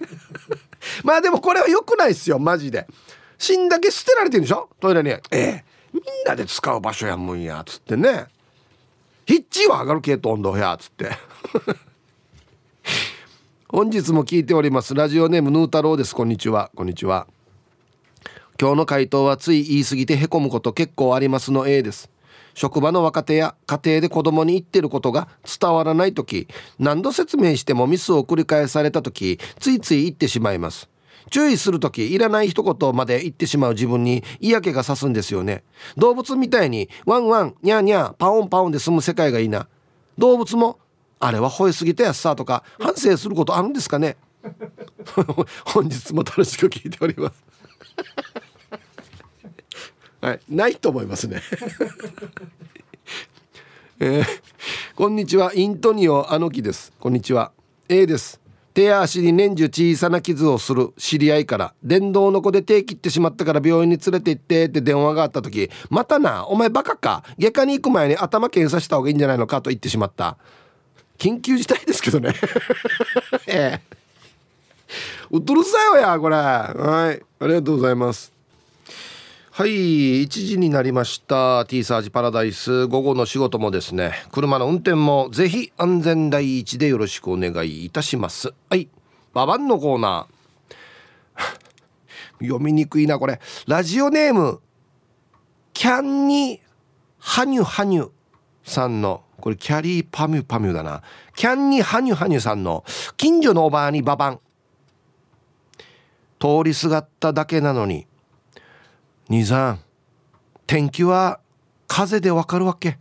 [1.03, 2.37] まあでもこれは良くないっすよ。
[2.37, 2.87] マジで。
[3.37, 4.69] 芯だけ捨てられてるでしょ？
[4.79, 5.09] トイレに。
[5.09, 5.65] ええ。
[5.93, 7.63] みんなで使う場所やもんや。
[7.65, 8.27] つってね。
[9.25, 11.11] ヒッチは上がる系と温度やつって。
[13.67, 14.93] 本日も聞いております。
[14.93, 16.15] ラジオネームヌー太郎です。
[16.15, 16.69] こんにちは。
[16.75, 17.27] こんにちは。
[18.59, 21.51] 今日の回答はつい言い過ぎてへこむこと結構あります。
[21.51, 22.09] の A です。
[22.53, 25.27] 職場の若手や家庭で子供に言ってることが
[25.59, 26.47] 伝わらない時
[26.79, 30.87] 何度説明してもミスを繰り返された時ついつい言ってしまいます。
[31.31, 35.63] 注意する時いらない一言まで言ってしまう自分に嫌気がさすんですよね。
[35.97, 39.67] 動物みたいにワンワンニャーニャーパオンパオンで済む世界がいいな。
[40.17, 40.79] 動物も
[41.19, 44.17] あれは吠えすぎたやつさとか反省することあるんですかね。
[45.65, 47.43] 本日も楽しく聞いております。
[50.21, 51.41] はいないと思いますね。
[53.99, 54.25] えー、
[54.95, 55.53] こんにちは。
[55.53, 56.91] イントニオアノキです。
[56.99, 57.51] こんにちは。
[57.87, 58.44] A です。
[58.75, 67.23] 手や足に年中小さな傷をする知り合いから電動の子で手切ってしまったから病院に連れて行ってって電話があった時またなお前バカか？
[67.39, 70.37] 外科に行く前に頭検査した方がいいんじゃないのかと言ってしまった。
[71.17, 72.33] 緊急事態ですけどね。
[73.47, 73.95] ええ。
[75.31, 76.35] うっとるさよやこれ。
[76.35, 77.23] はい。
[77.39, 78.34] ありがとうございます。
[79.57, 81.65] はい1時になりました。
[81.65, 82.87] T サージパラダイス。
[82.87, 88.53] 午後の仕事もですね車の運転もぜひ安全第一でよろしくお願いいたします。
[88.69, 88.89] はい
[89.33, 92.43] ババンのコーナー。
[92.45, 93.39] 読みにくいなこれ。
[93.65, 94.59] ラジオネーム
[95.71, 96.59] キャンニ
[97.17, 98.11] ハニュハニュ
[98.65, 99.23] さんの。
[99.39, 101.01] これキャリーパミュパミュだな。
[101.33, 102.83] キャンニハニュハニュさんの。
[103.15, 104.39] 近所のおばあにババン
[106.41, 108.05] 通りすがっただけなのに
[109.27, 109.79] 兄さん
[110.67, 111.39] 天気は
[111.87, 112.99] 風でわかるわけ？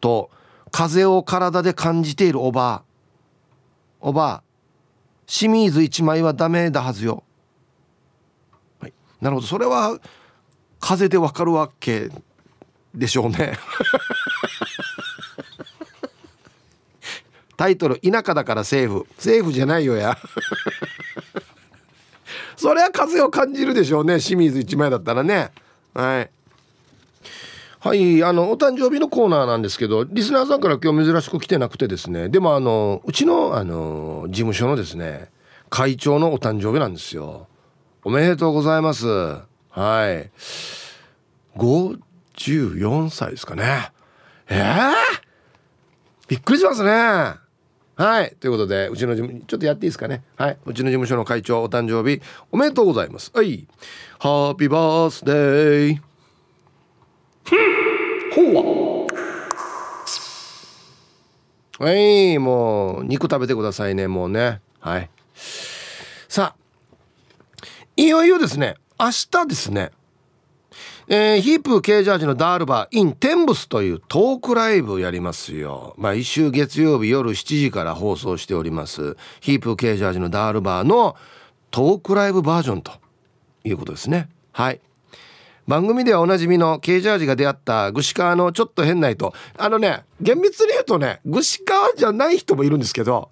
[0.00, 0.30] と
[0.70, 2.82] 風を体で感じているおばあ。
[4.00, 4.42] おばあ
[5.26, 7.24] 清水一枚はダメだはずよ、
[8.80, 9.46] はい、なるほど。
[9.46, 9.98] それは
[10.80, 12.10] 風でわかるわけ
[12.94, 13.58] でしょうね。
[17.56, 20.18] タイトル「田舎だから政府」政府じゃないよや。
[22.56, 24.18] そりゃ風を感じるでしょうね。
[24.18, 25.50] 清水一枚だったらね。
[25.94, 26.30] はい。
[27.80, 32.30] はいあのお誕生日のコーナーなんですけどリスナーさんから今日珍しく来てなくてですね。
[32.30, 35.28] でもあのうちのあの事務所のですね
[35.68, 37.46] 会長のお誕生日なんですよ。
[38.02, 39.06] おめでとうございます。
[39.06, 39.42] は
[40.10, 40.30] い。
[41.58, 43.92] 54歳ですかね。
[44.48, 44.92] ええー、
[46.28, 47.43] びっくりしますね。
[47.96, 48.34] はい。
[48.40, 50.24] ということでうちの事務ちょっとやっていいですかね？
[50.36, 50.58] はい。
[50.66, 53.30] うちの事務所の会長お誕生日おめでとうございます。
[53.32, 53.68] はい。
[54.18, 56.00] ハッピーバースデー
[58.34, 59.06] ほ
[61.78, 62.38] うはい。
[62.38, 64.60] もう肉食べてくださいねもうね。
[64.80, 65.08] はい。
[66.28, 66.56] さあ
[67.96, 68.74] いよいよですね。
[68.98, 69.92] 明日ですね
[71.06, 75.94] えー、ヒープ K ジャージのダールバー in テンブスというトークライブやりますよ。
[75.98, 79.16] 毎週月曜日夜7時から放送しております。
[79.40, 81.16] ヒープ K ジャージのダールバーの
[81.70, 82.92] トークライブバージョンと
[83.64, 84.30] いうことですね。
[84.52, 84.80] はい。
[85.66, 89.34] 番組ではおなじみの K ジャージが出会ったグシカーのちょっと変な人。
[89.58, 93.30] あのね、厳密に言うとね、グシカーじゃない人もいるんですけど、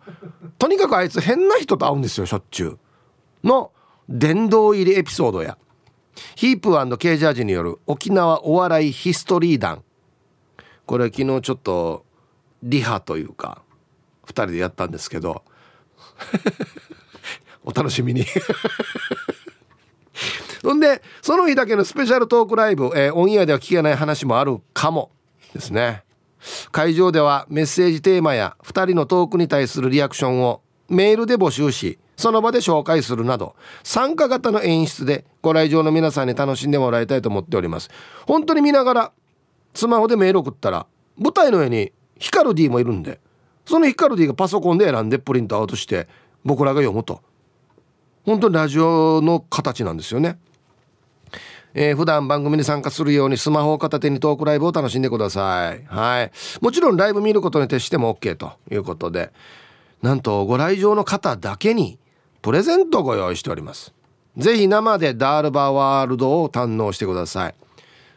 [0.59, 2.79] とにかくあいつ変な人と会うんですよ、しょっちゅう。
[3.45, 3.71] の
[4.09, 5.57] 殿堂入りエピソードや。
[6.35, 9.83] ヒープケージャージによる沖縄お笑いヒストリー団。
[10.87, 12.05] これは昨日ちょっと
[12.63, 13.63] リハというか
[14.27, 15.43] 2人でやったんですけど。
[17.65, 18.25] お楽しみに。
[20.63, 25.11] ほんでその日だけのスペシャルトークライブ、えー、オンエアでは聞けない話もあるかも
[25.55, 26.05] ですね。
[26.71, 37.91] 会場ではメッセージテーマや2人のトークに対するリアクションをメールで募集しその場で紹介するなど参加型の演出でご来場の皆さんに楽しんでもらいたいと思っております
[38.29, 39.13] 本当に見ながら
[39.75, 40.87] スマホでメール送ったら
[41.19, 43.19] 舞台の上にヒカルディもいるんで
[43.67, 46.07] そのヒカルディがパソコンで選んでプリントアウトして
[46.45, 47.21] 僕らが読むと
[48.25, 50.39] 本当にラジオの形なんですよね
[51.75, 55.83] えー、普段番組に参加するようにスマホを片手にトークライブを楽しんでください。
[55.87, 56.31] はい。
[56.61, 59.33] もちろんライブ見ることに徹しても OK ということで、
[60.03, 61.99] なんとご来場の方だけに
[62.43, 63.95] プレゼントをご用意しております。
[64.37, 67.55] ぜひ生でダールバーワールドを堪能してください。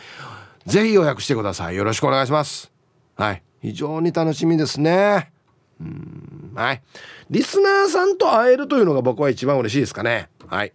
[0.66, 1.76] ぜひ予約してください。
[1.76, 2.70] よろしくお願いします。
[3.16, 3.42] はい。
[3.62, 5.32] 非常に楽しみですね。
[5.80, 6.29] うん。
[6.54, 6.82] はい。
[7.30, 10.28] リスナーさんと会えるというのが僕は一番嬉しいですかね。
[10.46, 10.72] はい。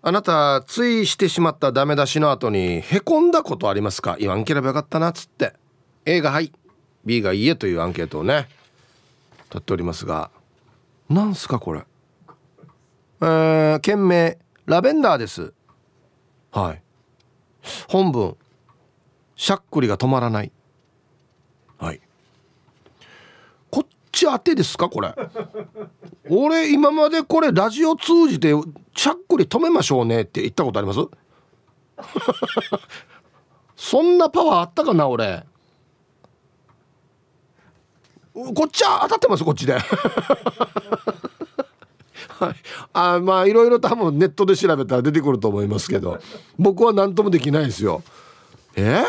[0.00, 4.16] あなたついしてしまったダメ出しの後にへこんだことありますか？
[4.18, 5.54] 言わんければよかったなつって。
[6.04, 6.52] A がはい。
[7.04, 8.48] B がいいえというアンケートをね
[9.50, 10.30] 取っておりますが。
[11.08, 11.82] なんすかこれ？
[13.20, 15.52] えー、件名ラベンダーです。
[16.52, 16.82] はい。
[17.88, 18.36] 本文。
[19.34, 20.52] しゃっくりが止まらない。
[21.78, 22.00] はい。
[24.10, 25.14] ち当てですかこれ？
[26.30, 28.52] 俺今までこれラジオ通じて
[28.94, 31.00] しゃっくり止めましょうねって言ったことあります？
[33.76, 35.44] そんなパワーあったかな俺？
[38.34, 39.72] こっちは当たってますこっちで。
[42.38, 42.54] はい。
[42.92, 46.20] あまあいろいろ多分ネットで調べたら出てくると思いますけど。
[46.58, 48.02] 僕は何ともできないですよ。
[48.76, 49.02] え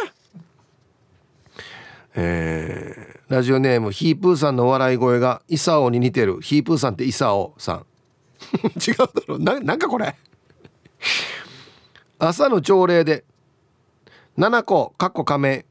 [2.16, 6.42] えーラジオネームヒープーさんの笑い声がイサオに似てる。
[6.42, 7.86] ヒープーさんってイサオさん。
[8.76, 9.38] 違うだろ。
[9.38, 10.16] ななんかこれ。
[12.18, 13.24] 朝の朝礼で
[14.38, 15.66] 7個かっこ亀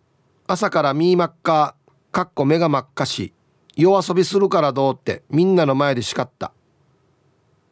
[0.47, 1.75] 朝からミーマッカ
[2.13, 3.35] かっこ目が真っ赤し
[3.77, 6.53] 夜遊びするからどうってみんなの前で叱った。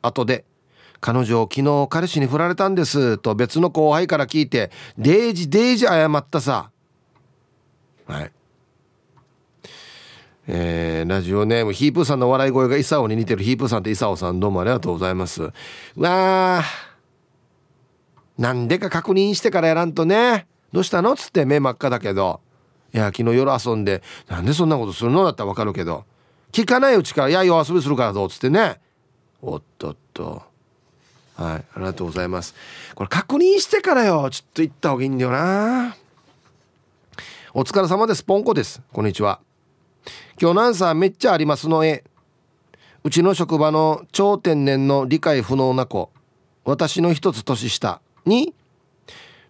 [0.03, 0.45] 後で
[1.01, 6.72] 彼女昨日彼氏に振られたんですと別の後輩から聞いてデージデージ謝ったさ。
[8.09, 8.36] はい。
[10.49, 15.42] えー、ラジオネームヒープーさんの笑い声がイサオに似てるヒープーさんとイサオさんどうもありがとうございます。
[15.42, 15.53] わ
[16.61, 16.62] あ
[18.38, 20.47] なんでか確認してからやらんとね。
[20.72, 21.14] どうしたの？
[21.14, 22.40] っつって目真っ赤だけど。
[22.94, 25.24] いや昨日夜遊んでなんでそんなことするの？
[25.24, 26.05] だったらわかるけど。
[26.53, 28.78] 聞かないうちから「いや夜遊びするからどう」っつってね。
[29.42, 30.42] おっとっと。
[31.34, 32.55] はいありがとうございます。
[32.94, 35.97] これ確認してからよちょっと行った方がいいんだよな。
[37.53, 38.22] お疲れ様です。
[38.22, 38.80] ポンコです。
[38.92, 39.40] こんにちは。
[40.39, 42.05] 今日のアンサーめっちゃありますの絵
[43.05, 46.11] うちの職場の超天然の理解不能な子。
[46.64, 48.03] 私の一つ年下。
[48.26, 48.53] に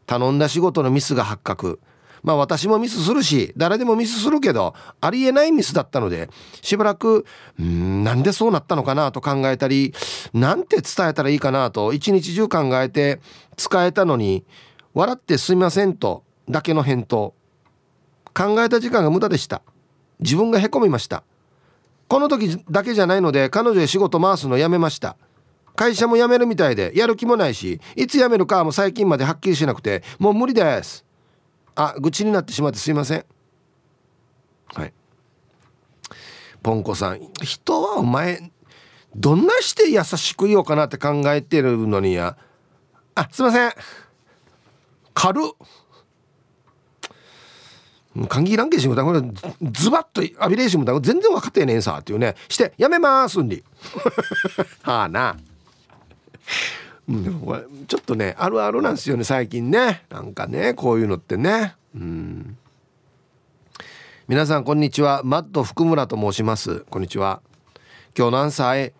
[0.06, 1.80] 頼んだ仕事のミスが発覚。
[2.22, 6.28] まあ私もミスするし誰でもミスするけどありえないミスだったので
[6.60, 7.24] しばらく
[7.60, 9.94] んなんでそうなったのかなと考えたり
[10.34, 13.20] なんて伝えたらいいかなと一日中考えて
[13.56, 14.44] 使えたのに
[14.94, 17.34] 笑ってすみませんとだけの返答。
[18.34, 19.62] 考えた時間が無駄でした。
[20.20, 21.22] 自分がへこみました。
[22.08, 25.16] この時だけじゃないので彼女へ仕事回すのやめました。
[25.74, 31.04] 会社も辞めるみたいでやる気もないしいつ辞めるかも最近まではっきりしなくてもう無理です。
[31.74, 33.24] あ愚痴になってしまってすいません。
[34.74, 34.92] はい。
[36.62, 38.50] ポンコさん人はお前
[39.14, 42.36] どんなして優しく言おうかなって考えてるのにや。
[43.14, 43.72] あすいません。
[45.14, 45.42] 軽っ。
[48.28, 49.20] 限らんけしもだこれ
[49.72, 52.34] ズバッとアビレーシンもだ全然分かってねえさっていうね。
[52.48, 53.62] してやめますんり
[54.82, 55.36] はあな。
[57.08, 60.04] ちょっとねあるあるなんですよね最近ね。
[60.08, 61.74] なんかねこういうのってね。
[61.94, 62.56] うん。
[64.28, 65.22] 皆さんこんにちは。
[65.24, 66.84] マッド福村と申します。
[66.90, 67.42] こんにちは。
[68.16, 68.94] 今日のアンサーへ。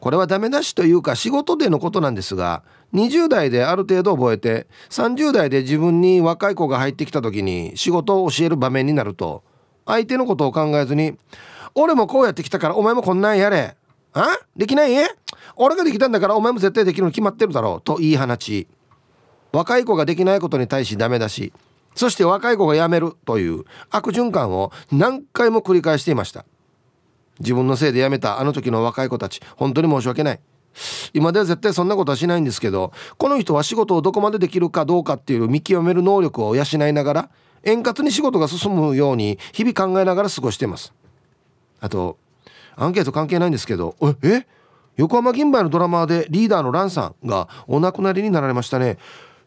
[0.00, 2.62] これはダメ出しというか仕事でのことなんですが
[2.94, 9.44] 20代である程度覚えて30代で自分に若い子が入ってきた時に仕事を教える場面になると
[9.86, 11.16] 相手のことを考えずに
[11.74, 13.76] 「俺もこうやってきたからお前もこんなんやれ」
[14.12, 14.38] 「あ？
[14.56, 14.90] できない
[15.56, 18.66] 俺ができたんだからお前も絶対できるの決まってるだろう」と言い放ち
[19.52, 21.52] 若い子ができないことに対しダメ出し
[21.94, 26.44] そして若い子が辞めるという悪循環を何回も繰り返していました。
[27.40, 30.40] 自分のせいで辞めたあの時の若い子たち本当に申し訳ない。
[31.12, 37.30] 今では絶対そんなことはしないんですけどこの人は仕事をどこまでできるかどうかっていう見極める能力を養いながら
[37.64, 40.92] 円滑に仕事が進むように日々考えながら過ごしてます。
[41.80, 42.18] あと
[42.76, 44.46] アンケート関係ないんですけどええ？
[44.96, 48.98] 横浜銀杯のドラマーでリーダーのランさんがお亡くなりになられましたね。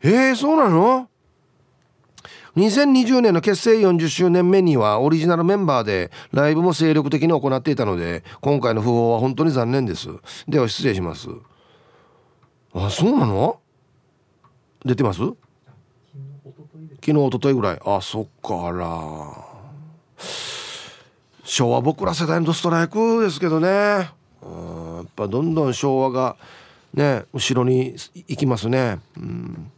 [0.01, 1.09] えー、そうなの？
[2.55, 10.07] 2020年の結成40周年目にはオリジナルメンバーでライブも精力的に行っていたので今回の訃報は本当に残念です。
[10.47, 11.29] では失礼します。
[12.75, 13.59] あそうなの？
[14.85, 15.19] 出てます？
[17.01, 17.79] 昨日おとといぐらい。
[17.83, 19.53] あそっから。
[21.43, 23.67] 昭和僕ら世代のストライクですけどね。
[23.67, 24.11] や
[25.01, 26.35] っぱどんどん昭和が
[26.93, 28.99] ね後ろに行きますね。
[29.17, 29.71] うん。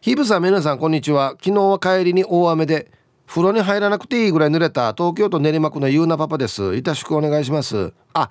[0.00, 1.32] ヒブさん皆さんこんにちは。
[1.32, 2.90] 昨日は帰りに大雨で
[3.26, 4.94] 風呂に入らなくていいぐらい濡れた。
[4.94, 6.74] 東京都練馬区のゆうなパパです。
[6.74, 7.92] いたしくお願いします。
[8.14, 8.30] あ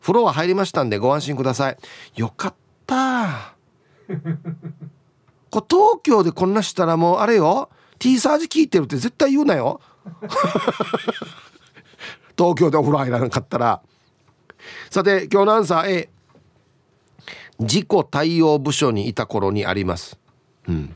[0.00, 1.76] 風呂は入りましたんでご安心ください。
[2.14, 2.54] よかっ
[2.86, 3.56] た。
[5.50, 7.68] こ東京でこんなしたらもうあれよ。
[7.98, 9.80] T サージ聞いてるって絶対言うなよ。
[12.38, 13.82] 東京でお風呂入らなかったら。
[14.88, 16.10] さて今日のアンサー A
[17.58, 20.16] 事故対応部署にいた頃にあります。
[20.68, 20.94] うん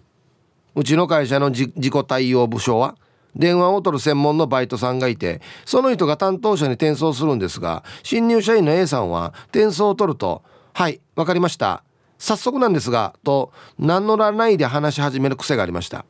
[0.74, 2.96] うちの会社の事故対応部署は
[3.34, 10.42] 電話を取る専門のバイトさんがいてその人が担当者に転送するんですが新入社員の A さんは転送を取ると
[10.74, 11.82] 「はい分かりました。
[12.18, 16.04] 早速なんですが」と名乗らないで話し始める癖がありました。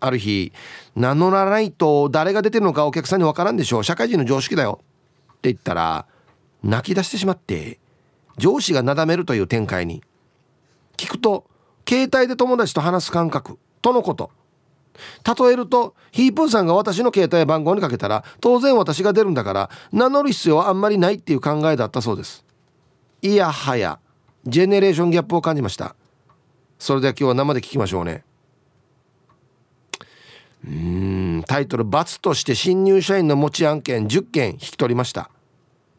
[0.00, 0.52] ある日
[0.94, 3.84] 名乗らないと誰が出てるのかお客さんに分からんでしょう。
[3.84, 4.80] 社会人の常識だよ。
[4.82, 6.06] って言ったら
[6.62, 7.78] 泣き出してしまって
[8.36, 10.02] 上司がなだめるという展開に。
[10.96, 11.44] 聞くと
[11.88, 14.30] 携帯で友達と話す感覚とのこと。
[15.24, 22.44] 例えるとヒープーさんが私の携帯番号にかけたら当然私が出るんだから名乗る必要はあんまりないっていう考えだったそうです。
[23.22, 24.00] いやはや
[24.44, 25.94] ジェネレーションギャップを感じました。
[26.78, 28.24] それでは今日は生で聞きましょうね。
[30.66, 35.30] うんタイトル「罰として新入社員の持ち案件10件引き取りました」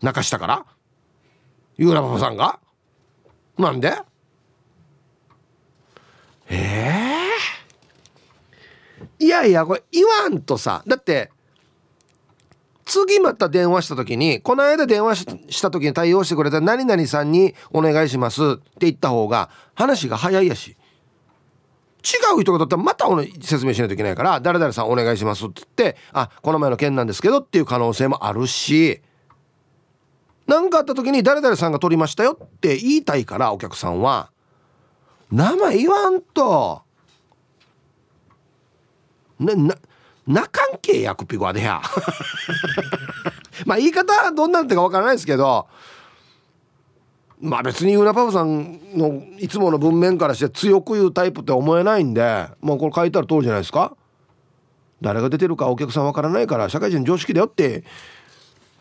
[0.03, 0.65] 泣かしたから？
[1.77, 2.59] ゆうらパパさんが？
[3.57, 3.93] なんで？
[6.49, 7.19] え
[9.19, 10.83] えいやいやこれ言わんとさ。
[10.87, 11.31] だって
[12.85, 20.75] 次また電話した時にこの間電話した時に対応してくれた何々さんにお願いしますって言った方が話が早いやし。
[22.01, 23.05] 違う人がだったらまた
[23.41, 29.01] 説明しないといけないから誰々さんお願いしますって言ってあこの前の件なんですけどっていう可能性もあるし。
[30.47, 34.31] 何かあった時に誰々さんが取りましたよって言いたいからお客さんは。
[35.31, 36.81] 名前言わんと。
[39.39, 39.75] なな
[40.27, 41.81] な関係やくぴごはでや。
[43.65, 45.67] まあ言い方はどんなんてかわからないですけど。
[47.41, 53.95] まあ別にウナパパさんのいつもの文面からして強く言うタイプって思えないんでもうこれ書いてある通りじゃないですか。
[55.01, 57.85] 誰が出てるかお客さんわからないから社会人常識だよって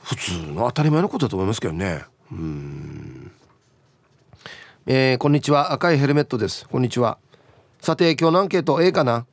[0.02, 2.04] 普通の当たり前のことだと思いますけどね。
[2.32, 3.07] うん。
[4.90, 5.74] えー、こんにちは。
[5.74, 6.66] 赤いヘルメットです。
[6.66, 7.18] こんにちは。
[7.82, 9.26] さて今日のアンケート A かな？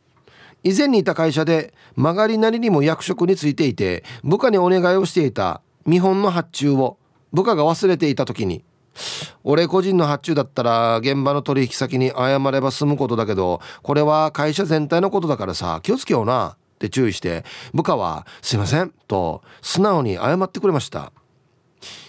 [0.63, 6.97] 以前にいた会社で曲がりなりにも役職についていて部下にお願いをしていた見本の発注を
[7.31, 8.65] 部下が忘れていた時に
[9.45, 21.13] 俺個人の発注だったら現場の取引先に謝れば済むことだけどこれは会社全体のことだからさ気をつけようなって注意して部下は「すいません」と素直に謝ってくれました。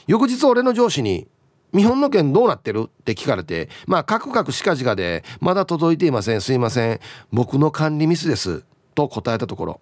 [0.08, 1.28] 翌日俺の上司に
[1.72, 2.84] 見本の件どうなってる？
[2.86, 6.40] って聞かれてまあカクカクしかじかでまだ届いていません。
[6.40, 7.00] すいません。
[7.32, 8.64] 僕の管理ミスです。
[8.94, 9.80] と答えたところ。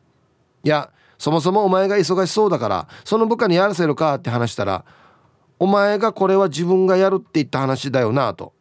[0.65, 4.85] いやそもそもお前が忙しそうだからその部下にやらせるかって話したら
[5.59, 8.53] お前がこれは自分がやるって言った話だよなと。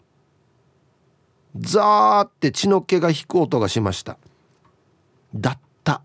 [1.56, 4.18] ザーって血の気が引く音がしました。
[5.36, 6.02] だった。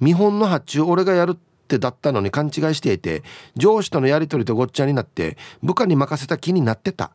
[0.00, 1.36] 見本の発注俺がやるっ
[1.78, 3.22] だったのに勘違いしていて
[3.56, 7.10] 上司とのやり取りとごっちゃになって部下に任せた気になってた。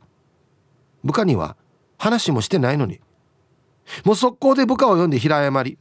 [1.04, 1.56] 部下には
[1.98, 3.00] 話もしてないのに。
[4.04, 5.78] もう速攻で部下を呼んで平謝り。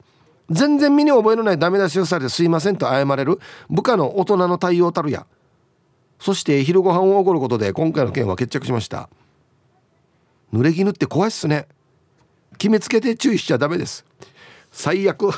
[0.51, 3.39] 全然身に覚えのないダメ出しをされてすいませんと謝れる。
[3.69, 5.27] 部下の大人の対応たるや。
[6.19, 9.09] そして昼ご飯をおごることで今回の件は決着しました。
[10.53, 11.67] 濡れ衣って怖いっすね。
[12.59, 14.05] 決めつけて注意しちゃダメです。
[14.71, 15.31] 最悪。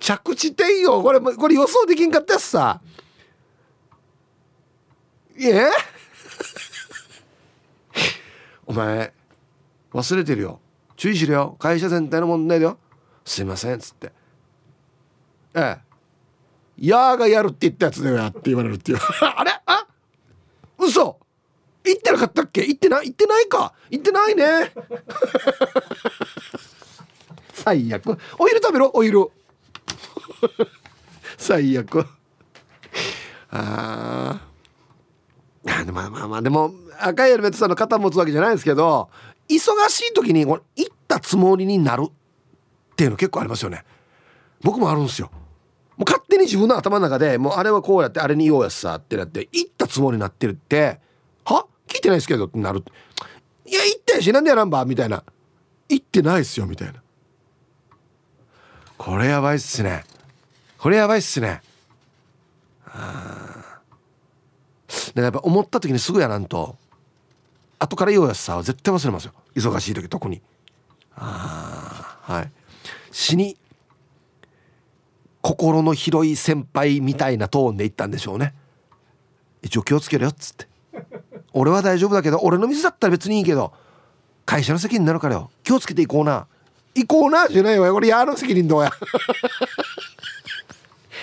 [0.00, 2.80] 着地点よこれこれ予想できんかったやつさ。
[5.38, 5.68] え？
[8.66, 9.12] お前
[9.92, 10.60] 忘れてるよ。
[10.96, 11.56] 注意しろよ。
[11.58, 12.78] 会社全体の問題だよ。
[13.24, 14.12] すいませんっつって。
[15.54, 15.78] ええ
[16.78, 18.98] 「やーがやるって言ったやつだよや」って言われるっていう。
[19.20, 19.50] あれ？
[19.66, 19.86] あ？
[20.78, 21.18] 嘘？
[21.82, 22.62] 言ってなかったっけ？
[22.66, 23.04] 言ってない？
[23.04, 23.72] 言ってないか？
[23.90, 24.72] 言ってないね。
[27.54, 28.18] 最悪。
[28.38, 28.90] お昼食べろ？
[28.94, 29.30] お昼。
[31.36, 32.06] 最悪。
[33.50, 34.40] あ
[35.66, 39.10] あまあまあまあでも赤いエルメットさんの肩持つわけじゃないですけど
[39.48, 40.60] 忙しい時に行っ
[41.08, 42.10] たつもりになるっ
[42.96, 43.84] ていうの結構ありますよね。
[44.62, 45.30] 僕もあるんですよ。
[45.96, 51.00] もう勝手に自分の頭の中でもうあれはこうやってあれに言おうやつさってなって行ったつもりになってるって
[51.44, 51.66] は？
[51.88, 52.84] 聞いてないですけどってなる。
[53.66, 55.24] いや行ったやしなんでやらんばみたいな。
[55.88, 57.02] 行ってないっすよみたいな。
[58.96, 60.04] これやばいっすね。
[60.80, 61.60] これやばいっすね。
[62.86, 63.80] あ
[65.14, 66.76] でやっぱ思った時にすぐやらんと
[67.78, 69.32] 後から言うやつさは絶対忘れますよ。
[69.54, 70.40] 忙しい時特に。
[71.16, 72.50] ああはい。
[73.12, 73.58] 死に
[75.42, 78.54] 心の広い先輩みたいなトーンで言ったんでしょうね。
[79.62, 80.66] 一応気をつけろよっつって。
[81.52, 83.72] 俺は大丈夫だけど俺の水だったら別にいいけど
[84.46, 85.50] 会社の責任になるからよ。
[85.62, 86.46] 気をつけていこうな。
[86.94, 87.92] 行こうなじゃないよ。
[87.92, 88.90] これやの責任どうや。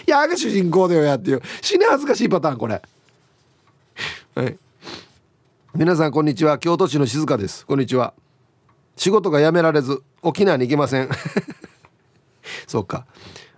[0.07, 1.41] やが主人公だよやっていう。
[1.61, 2.81] 死に恥ずかしいパターンこれ。
[4.35, 4.57] はい。
[5.75, 6.57] 皆さんこんにちは。
[6.59, 7.65] 京都市の静香です。
[7.65, 8.13] こんにちは。
[8.95, 11.09] 仕事が辞められず沖縄に行けません。
[12.67, 13.05] そうか。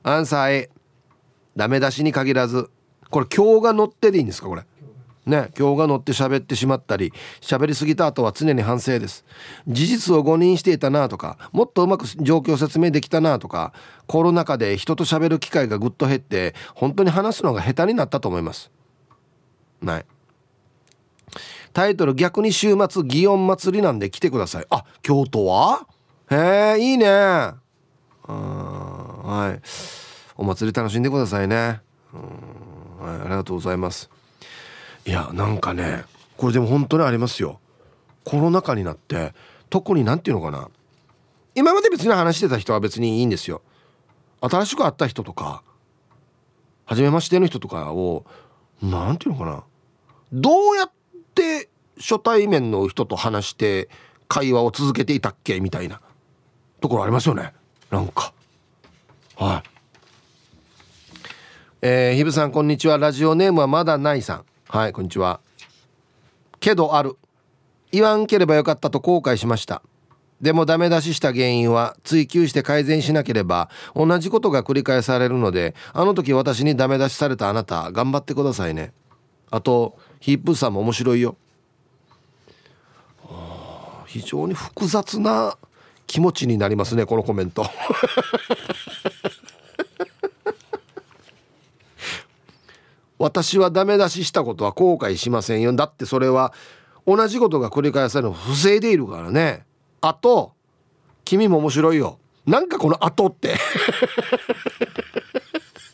[0.01, 0.69] アンサー A
[1.55, 2.69] ダメ出しに限らず。
[3.11, 4.63] これ今日が乗ってでいいんですかこれ？
[5.25, 9.25] ね今日が乗って喋ってしまったり喋りすぎた後は常に反省です。
[9.67, 13.73] 事実を誤認していたなとかもっとうまく状況説明できたなとか
[14.07, 18.71] コロナ禍で人と喋る機会がぐっと減って本当に話すのが下手になったと思います。
[19.85, 20.05] はい。
[21.71, 24.65] タイトル逆に週末祇園祭りなんで来てください。
[24.71, 25.87] あ京都は？
[26.31, 27.07] へえいいね。
[27.07, 27.59] あ
[28.27, 29.61] はい。
[30.35, 31.81] お祭り楽しんでくださいね。
[32.13, 32.17] う
[33.03, 34.09] ん、はい、ありがとうございます。
[35.05, 36.03] いやなんかね
[36.37, 37.59] これでも本当にありますよ。
[38.23, 39.33] コロナ禍になって
[39.69, 40.69] 特に何て言うのかな。
[41.55, 43.61] 今まで別に話してた人は別にいいんですよ。
[44.41, 45.63] 新しく会った人とか
[46.85, 48.25] 初めましての人とかを
[48.81, 49.63] 何て言うのかな。
[50.31, 50.91] どうやっ
[51.35, 53.89] て初対面の人と話して
[54.27, 56.01] 会話を続けていたっけみたいな。
[56.79, 57.53] ところありますよね。
[57.91, 58.33] なんか。
[59.35, 59.69] はい。
[61.81, 62.97] えー、ひぶさんこんにちは。
[62.97, 64.45] ラジオネームはまだないさん。
[64.71, 65.39] はいこんにちは。
[66.59, 67.17] けどある。
[67.91, 69.81] 言わんければよかったと後悔しました。
[70.41, 78.93] でもダメ出しした原因は追求して改善しなければ同じことが繰り返されるのであの時私にダメ出しされたあなた頑張ってくださいね。
[79.49, 81.35] あとヒップさんも面白いよ。
[84.05, 85.57] 非常に複雑な
[86.05, 87.65] 気持ちになりますねこのコメント。
[93.19, 95.73] 私はダメ出ししたことは後悔しませんよ。
[95.73, 96.53] だってそれは
[97.05, 99.65] 同じことが繰り返されるの不正でいるからね。
[100.01, 100.53] あと
[101.25, 102.17] 君も面白いよ。
[102.47, 103.55] なんかこの「あと」って。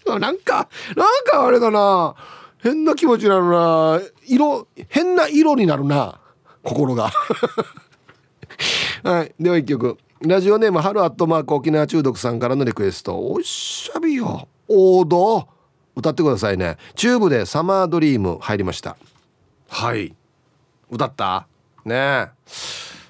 [0.07, 2.15] なんかなんかあれだな。
[2.59, 3.99] 変な気持ちになるな。
[4.27, 6.19] 色変な色になるな。
[6.63, 7.11] 心が。
[9.03, 9.33] はい。
[9.39, 9.97] では一曲。
[10.21, 13.17] ラジオネーム春アットマーク沖縄中毒さんからのリクエスト。
[13.19, 14.47] おしゃびよ。
[14.67, 15.54] 王道。
[15.95, 16.77] 歌ってくださいね。
[16.95, 18.97] チューブで Summer Dream 入りました。
[19.69, 20.13] はい。
[20.89, 21.47] 歌った？
[21.85, 21.95] ね。
[21.95, 22.27] え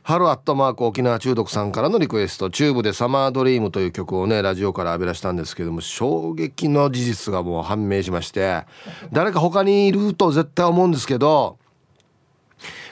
[0.04, 2.52] 春アットマーク沖縄中毒さんからのリクエスト。
[2.52, 8.66] チューブで Summer Dream という曲をねラジオから選び出したんですけども衝撃の事実がもう判明しまして
[9.12, 11.58] 誰か他にいると絶対思うんですけど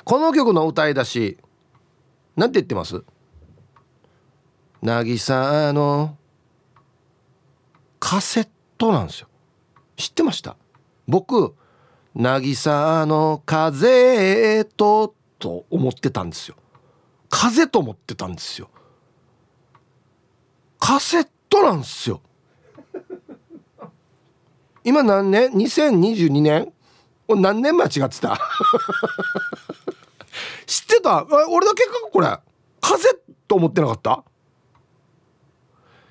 [0.03, 1.37] この曲の歌い出し
[2.35, 3.03] なんて言ってます？
[4.81, 6.17] 渚の
[7.99, 8.47] カセッ
[8.79, 9.27] トなんですよ
[9.97, 10.55] 知ってました？
[11.07, 11.55] 僕
[12.15, 16.55] 渚の風とと思ってたんですよ。
[17.29, 18.69] 風と思ってたんですよ。
[20.79, 22.21] カセットなんですよ。
[24.83, 26.73] 今何年 ?2022 年
[27.29, 28.37] 何年間違ってた？
[30.67, 31.25] 知ってた？
[31.49, 32.37] 俺だけかこれ。
[32.81, 33.09] 風
[33.47, 34.23] と思ってなかった？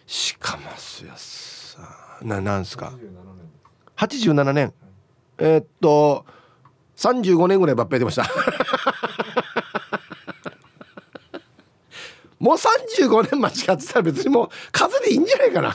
[0.07, 2.93] しかもすやさななんすか？
[3.97, 4.73] 87年。
[5.39, 6.25] えー、っと
[6.97, 8.25] 35年ぐらい抜兵出ました。
[12.39, 15.75] もう35年間違ってたら別にもう風でいいんじゃないかな。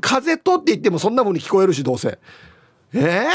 [0.00, 2.18] 風とって言ってもそんな風に聞こえるしどうせ。
[2.92, 3.28] ええ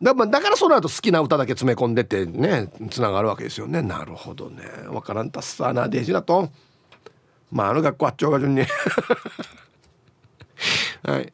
[0.00, 3.82] ー、だだからその後好きな歌だけ詰め込んでってねつながるわけですよね。
[3.82, 4.62] なるほどね。
[4.88, 5.30] わからん。
[5.30, 6.50] たっさなデジだと。
[7.50, 8.62] まああの学校あっちょうが順に。
[11.02, 11.32] はい。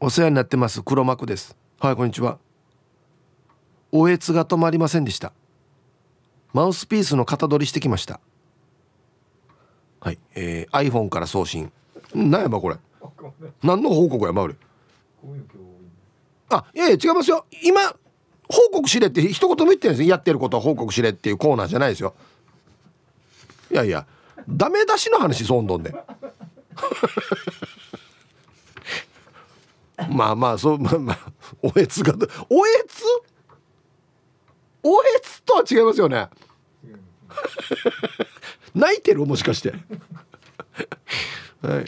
[0.00, 1.56] お世話になってます黒幕です。
[1.78, 2.38] はいこんにちは。
[3.92, 5.32] おえつが止まりませんでした。
[6.52, 8.18] マウスピースの型取りしてきました。
[10.00, 11.70] はい、えー、iPhone から送信。
[12.12, 12.76] 何やばこれ。
[13.62, 14.56] 何の報告やば俺
[16.50, 17.46] あいやいや違いますよ。
[17.62, 17.82] 今
[18.48, 20.08] 報告しれって一言も言ってないです。
[20.08, 22.14] やってることは報告しれっていうコーナーじゃないですよ。
[23.70, 24.08] いやいや
[24.48, 25.94] ダメ出しの話そんどんで
[30.16, 31.18] まあまあそうまあまあ
[31.62, 32.14] おえつが
[32.48, 33.04] おえつ？
[34.82, 36.28] おえつとは違いますよね。
[38.74, 39.26] 泣いてる？
[39.26, 39.74] もしかして。
[41.62, 41.86] はい。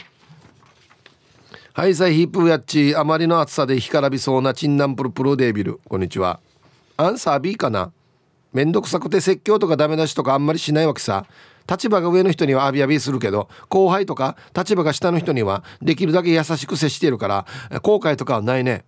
[1.73, 5.79] ハイサイヒープやっちあまりの暑さで干からびそうなチンナンプルプロデービル。
[5.87, 6.39] こんにちは。
[6.97, 7.91] アンサー B かな？
[8.51, 11.25] めんどくさくて説教とかダメ出しとかあんまりしないわけさ
[11.69, 17.45] 立場が上の人にはアビアビするけど後輩とか立場が下の人にはできるだけ優しく接しているから
[17.81, 18.85] 後悔とかはないね。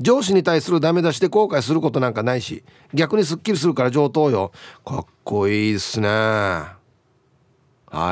[0.00, 4.52] 上司に対するダメ出しで後悔することなんかないし逆にすっきりするから上等よ。
[4.84, 6.08] かっこいいっすね。
[6.08, 6.74] は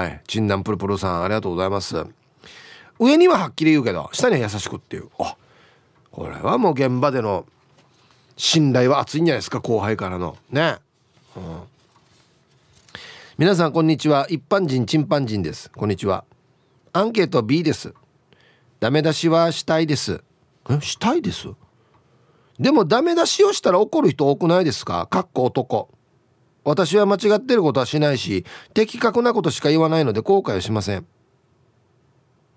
[0.06, 0.20] い。
[0.28, 2.04] チンナンプルプルさんありがとうございます。
[2.98, 5.08] 上にははっきり言うけど下には優しくっていう。
[5.18, 5.36] あ
[6.12, 7.46] これはもう現場での
[8.36, 10.36] 信頼は厚いんじゃないですか後輩からの。
[10.50, 10.76] ね、
[11.36, 11.62] うん、
[13.38, 14.26] 皆さんこんにちは。
[14.28, 15.70] 一般人チンパンジンです。
[15.70, 16.26] こんにちは。
[16.92, 17.94] アンケート B です。
[18.78, 20.22] ダメ出しはしたいです。
[20.68, 21.48] えしたいです？
[22.58, 25.06] でもダメ出しをしたら怒る人多くないですか？
[25.06, 25.88] かっこ男。
[26.62, 31.06] 私は間違ってることはしないし的確なことしか言わないので後悔はしません。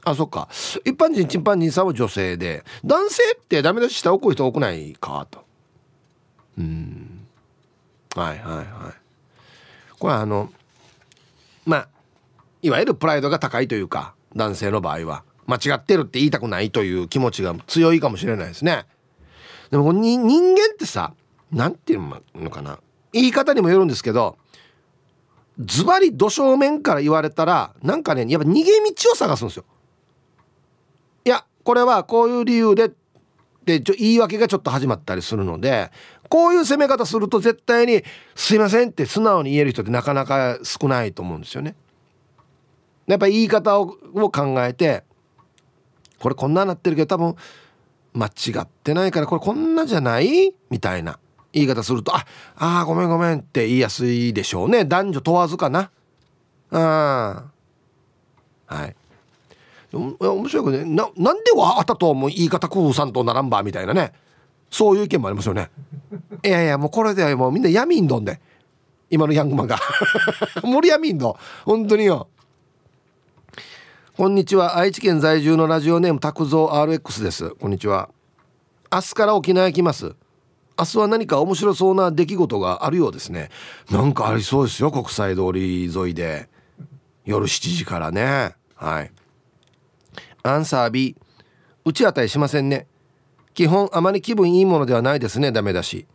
[0.04, 0.50] あそっか。
[0.84, 2.66] 一般人チンパンジンさんは女性で。
[2.84, 5.46] 男性ってダメ出ししたら怒る人多くないかと。
[6.58, 7.26] うん。
[8.14, 8.66] はいはいはい。
[9.98, 10.52] これあの
[11.66, 11.90] まあ
[12.62, 18.86] いわゆるプライドが高いというか男性の場合は間違ってるって言いたくないという気持ちが強いかもしれないですね。
[19.72, 21.14] でも人間ってさ
[21.52, 22.00] 何て言
[22.36, 22.80] うのかな。
[23.14, 24.38] 言い方にもよるんですけど
[25.60, 29.66] ズバリ土正面から言われたらなんかねやっぱ逃げ道を探すんですよ。
[31.24, 32.92] いやこれはこういう理由で
[33.66, 35.92] でちょ言い訳がちょっと始まったりするので
[36.30, 38.04] こういう攻め方すると絶対に
[38.36, 41.76] 「すいません」って素直に言える人ってなかなか少ないと思うんですよね。
[43.08, 43.88] やっぱ言い方を
[44.32, 45.04] 考えて
[46.20, 47.36] これこんななってるけど多分
[48.14, 50.54] 間違ってないからこれこんなじゃない？
[50.70, 51.20] みたいな
[51.54, 52.26] 言い方すると「あ
[52.58, 55.92] あごめんごめん」って言いやすいでしょうね男女問わずかな。
[56.72, 57.52] うんは
[58.86, 58.96] い
[59.96, 60.84] 面白くね。
[60.84, 64.14] ななんでわあたとも言い方工夫さんとならんばみたいなね。
[64.70, 65.70] そういう意見もありますよね。
[66.44, 68.40] いやいやもうこれではもうみんな闇んどんで。
[69.10, 69.80] 今のヤングマンが。
[70.64, 71.18] 森闇ん。
[71.18, 72.28] ど本当によ。
[74.18, 74.78] こんにちは。
[74.78, 77.52] 愛知県在住のラジオネーム拓蔵 RX です。
[77.52, 78.10] こんにちは。
[78.92, 80.16] 明日から沖縄行きます。
[80.78, 83.50] 明日は何か面白そうな出来事があるようですね。
[83.90, 84.92] なんかありそうですよ。
[84.92, 86.50] 国際通り沿いで。
[87.26, 88.56] 夜7時からね。
[88.76, 89.12] はい。
[90.46, 91.16] アンサー B
[91.84, 92.86] 打ち当たりしませんね。
[93.56, 95.52] 基本あまり気分いいものではないですね。
[95.52, 96.06] ダメだし、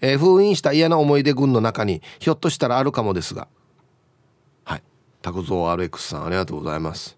[0.00, 3.46] えー、封印した嫌な思い出群の中にひょっとしたらあるかもですが。
[4.64, 4.82] はい。
[5.22, 7.16] 拓蔵 RX さんありがとうございます。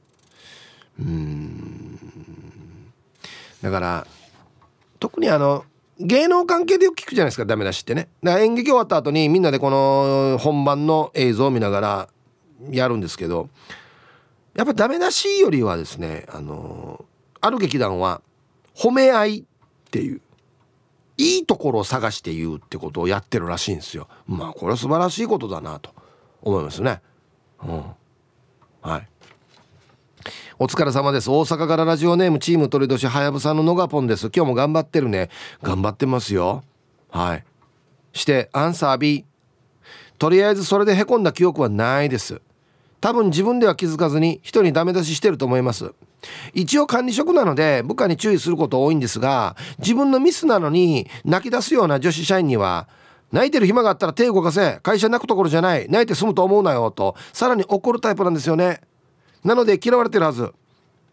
[1.01, 1.99] うん。
[3.62, 4.07] だから
[5.01, 5.64] 特にあの
[5.99, 7.47] 芸能関係でよく聞くじゃないですか。
[7.47, 8.09] ダメ出しってね。
[8.23, 12.09] だから演劇終わった後にみんなでこの本番の映像を見ながら
[12.71, 13.49] やるんですけど。
[14.59, 17.05] やっぱダメ出しよりはですねあの
[17.41, 18.23] ある劇団は
[18.75, 19.45] 褒め合いっ
[19.93, 20.21] ていう
[21.17, 24.09] いいところを探して言うってことをやってるらしいんですよ。
[24.27, 25.95] まあこれは素晴らしいことだなと
[26.43, 27.01] 思いますね。
[27.63, 27.85] うん。
[28.83, 29.09] はい。
[30.59, 31.31] お疲れ様です。
[31.31, 34.31] 大阪からラジオネームチーム鳥年はやぶさののがぽんです。
[34.35, 35.31] 今日も頑張ってるね。
[35.63, 36.65] 頑張ってますよ。
[37.11, 37.45] はい。
[38.13, 39.25] してアンサー B
[40.19, 42.41] とりあえずそれでへこんだ記憶はないです。
[43.01, 45.93] 多分自分では気づかずに人にダメ出ししてると思います。
[46.53, 52.89] 一応管理職なので部下に注意すること多いんですが自分のミスなのに泣き出すような女子社員には
[53.31, 58.81] 泣いてる暇があったら手動かせ会社泣くところじゃない泣いて済むと思うなよとさらに怒るタイプなんですよね。
[59.45, 60.53] なので嫌われてるはず。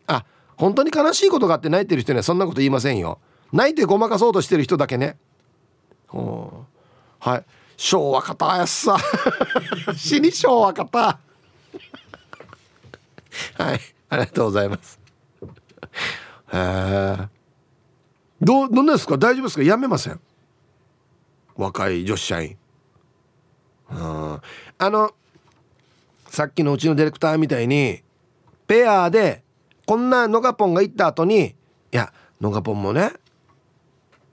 [0.08, 0.26] あ
[0.58, 3.20] 本当に悲しいことがあって泣いてる人にはそんなこと言いませんよ。
[3.52, 5.18] 泣いてごまかそうとしてる人だけね。
[7.20, 7.44] はい。
[7.78, 8.98] 昭和方やすさ。
[9.96, 11.20] 死に昭和方。
[13.58, 13.80] はい。
[14.10, 15.00] ありがとうございます。
[16.54, 17.28] え
[18.42, 19.18] どどんなですか？
[19.18, 19.64] 大丈夫ですか？
[19.64, 20.20] やめません。
[21.56, 22.58] 若い女子社員。
[23.92, 24.42] うん。
[24.78, 25.12] あの
[26.28, 28.02] さっきのうちのディレクターみたいに
[28.68, 29.44] ペアで
[29.86, 31.56] こんなのがぽんが行った後にい
[31.92, 32.12] や
[32.42, 33.14] のがぽんもね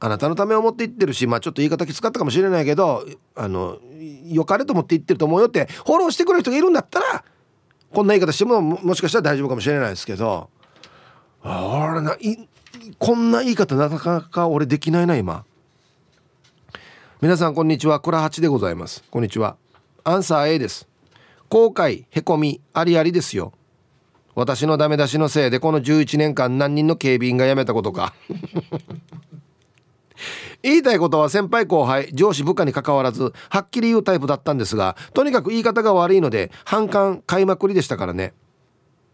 [0.00, 3.78] あなたのためを思って言ってるしまあちょっと言い方きつかったかもしれないけどあの
[4.24, 7.24] 良かれと思って言ってると思うよってフォローしてくれる人がいるんだったら
[7.92, 10.48] こんな言い方してももしかしたら大丈夫かもしれないですけど。
[11.42, 12.48] あれない
[12.98, 15.44] こんな言い方なかなか俺できないな今。
[17.20, 18.00] 皆さんこんにちは。
[18.00, 19.04] 倉八でございます。
[19.10, 19.56] こんにちは。
[20.04, 20.88] アンサー A です。
[21.48, 23.52] 後悔へこみありありですよ。
[24.34, 28.14] 私のダメ出しのせいでこの11年間何人の警備員が辞めたことか。
[30.62, 38.34] 言いたいことは先輩後輩上司部下にかかわらずはっきり言うタイプだったんですがとにかく言い方が悪いので反感買いまくりでしたからね。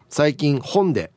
[0.08, 1.10] 最近本で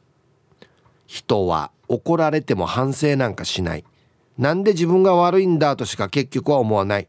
[1.08, 3.86] 「人は怒られても反省なんかしない」
[4.38, 7.08] 「なんで自分が悪いんだ」としか結局は思わない。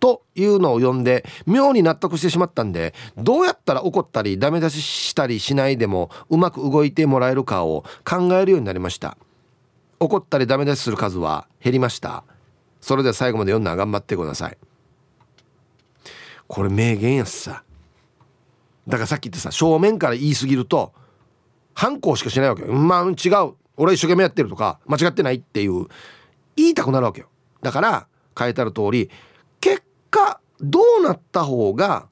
[0.00, 9.16] というのを読んで妙に納得してしまったんでどうやったら怒ったりダメ出ししたりしないでもうまく動いてもらえるかを考えるようになりました。
[10.00, 12.24] 怒ったりダメ出しする数は減りました。
[12.80, 14.58] それでは最後まで読んだら頑張ってください。
[16.46, 17.64] これ名言やっさ。
[18.86, 20.92] だからさっき言ってさ正面から言い過ぎると
[21.74, 22.72] 反抗しかしないわけよ。
[22.72, 23.54] まあ違う。
[23.76, 25.86] 俺一生懸命やってるとか間違ってないっていう
[26.56, 27.28] 言いたくなるわけよ。
[27.62, 28.06] だから
[28.38, 29.10] 書いてある通り
[29.60, 32.08] 結果どうなった方が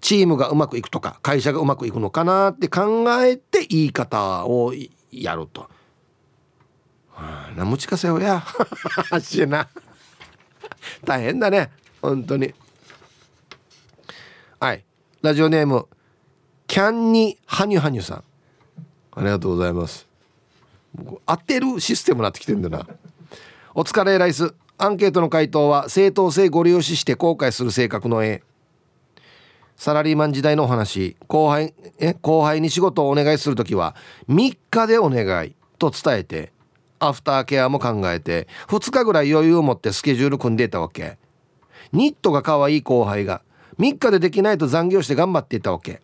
[0.00, 4.72] チームがうまくいくとか会社がうまくいくのかなって考えて言い方を
[5.10, 5.68] やると。
[7.18, 8.44] はあ、なむちかせよや。
[9.20, 9.68] しな。
[11.04, 11.70] 大変だね。
[12.00, 12.54] 本当に。
[14.60, 14.84] はい。
[15.20, 15.88] ラジオネーム
[16.68, 18.24] キャンニハニュハニュさん。
[19.16, 20.06] ありがとうございます。
[21.26, 22.86] 当てるシステムになってきてんだな。
[23.74, 24.54] お疲れライス。
[24.78, 28.44] アンケートの回答は正当性ご利用しして後悔する性格の A
[29.74, 31.16] サラリーマン時代のお話。
[31.26, 33.96] 後輩え後輩に仕事をお願いする時は
[34.28, 36.52] 3日でお願いと伝えて
[36.98, 41.18] アフターケアも考えて2日ぐらい余裕を持ってスケジュール組んでいたわけ。
[41.92, 43.42] ニットが可愛い後輩が
[43.78, 46.02] 3日でできないと残業して頑張っていたわけ。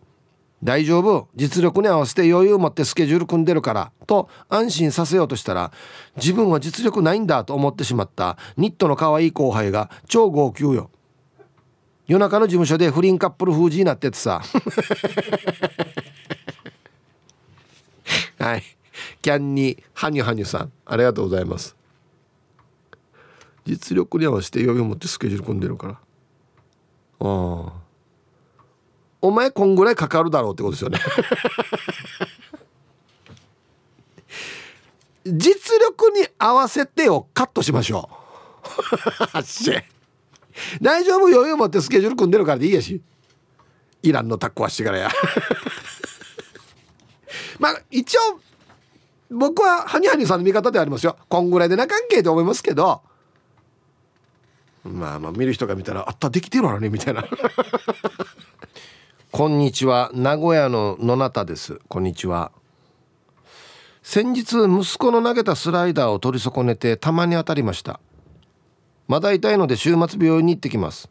[0.63, 1.27] 大丈夫？
[1.35, 5.71] 実力に合わせて余裕を持ってスケジュール組んでるからと安心させようとしたら
[6.15, 10.89] 自分は実力ないんだと思ってしまったニットの可愛い後輩が超号泣よ。
[12.07, 14.41] 夜中の事務所で不倫カップル封じになっててさ。
[18.39, 18.63] はい。
[19.25, 21.75] キャンニーハニュハニュさんありがとうございます。
[23.65, 25.93] 実力に合わせて余裕を持ってスケジュール組んでるから。
[25.93, 25.97] あ
[27.21, 27.73] あ。
[29.23, 30.99] お前こんぐらいかかるだろうってことですよね。
[35.25, 38.07] 実力に合わせてをカットしましょ
[39.33, 39.33] う。
[40.83, 41.25] 大丈夫？
[41.29, 43.01] 余裕持ってスケジュール組んでるからでいいやし。
[44.03, 45.09] イランのタッコはしてからや。
[47.57, 48.39] まあ一応
[49.35, 51.17] 僕はハニハニさんの味方でありますよ。
[51.27, 53.01] こんぐらいでな関係と思いますけど。
[54.85, 57.25] まあまあ見る人が見たらあったできてるわねみたいな。
[59.31, 60.09] こんにちは。
[60.13, 61.79] 名古屋の野中です。
[61.89, 62.53] こんにちは。
[64.03, 67.99] 先日息子の投げたスライダーを取り損ねてたまに当たりました。
[69.07, 71.09] まだ痛いので週末病院に行ってきます。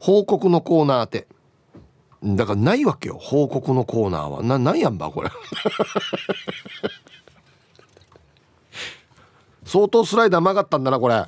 [0.00, 1.28] 報告のコーナーって。
[2.22, 4.42] だからないわけよ報告のコーナーは。
[4.42, 5.30] ななんやんばこれ。
[9.64, 11.14] 相当スライダー曲がったんだなこれ。
[11.16, 11.22] っ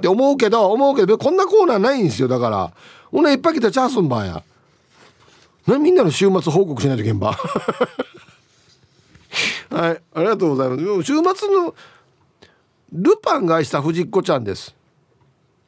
[0.00, 2.72] て思うけど思うけどこんなコーナーないんですよだから。
[3.10, 4.42] ほないっぱい来たチャースンバーや。
[5.66, 7.36] なみんなの週末報告しないといけんば。
[9.70, 10.82] はいありがとうございます。
[11.02, 11.74] 週末の
[12.92, 14.74] ルパンが愛した藤子ちゃんです。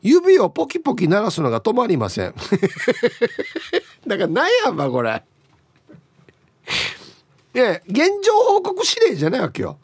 [0.03, 2.35] 指をポキポキ鳴らすのが止まりません。
[4.07, 5.23] だから何やんばこれ。
[7.55, 9.79] え現状報告指令じゃないわけよ。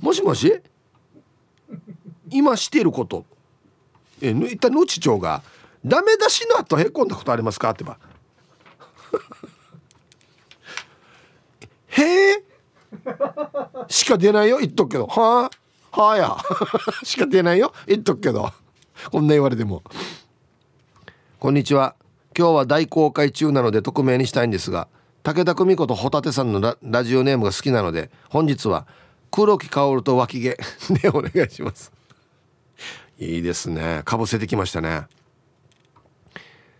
[0.00, 0.62] もしもし？
[2.30, 3.26] 今していること。
[4.22, 5.42] え一体のち長が
[5.84, 7.98] ダメ出しの後へこんだことありますかってば。
[11.88, 12.44] へえ。
[13.88, 15.06] しか出ないよ言っとくけど。
[15.06, 15.50] は
[15.92, 16.00] あ？
[16.00, 16.36] はあや。
[17.04, 18.50] しか出ないよ言っとくけど。
[19.10, 19.82] こんな言われても。
[21.38, 21.94] こんにちは。
[22.36, 24.88] 今日は大公開中なので匿名にしたいんですが
[25.22, 28.86] 武田久美子とホタテさんのラジオネームが好きなので本日は
[29.30, 30.56] 黒木薫と脇毛。
[31.00, 31.92] で お願いします。
[33.18, 34.02] いいですね。
[34.04, 35.02] かぶせてきましたね。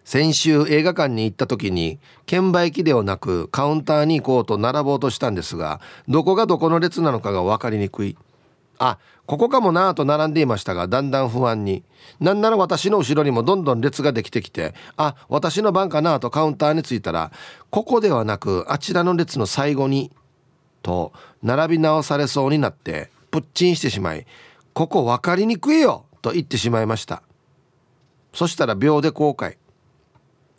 [0.04, 8.16] 先週映画館に行った時に券売機ではなくカウンターに行こうと並ぼうとしたんですがどこがどこの列なのかが分かりにくい。
[8.78, 11.82] あここかもなぁと並んでいましたがだんだん不安に。
[12.20, 17.32] なんなら私の後ろにもどんどん列ができてきてあ私の番かなぁとカウンターに着いたら
[17.70, 20.12] ここではなくあちらの列の最後に
[20.82, 21.12] と
[21.42, 24.26] 並び直されそうになってプッチンしてしまい
[24.74, 27.22] ここ分かりにくいよと言ってしまいました。
[28.34, 29.56] そしたら秒で後悔。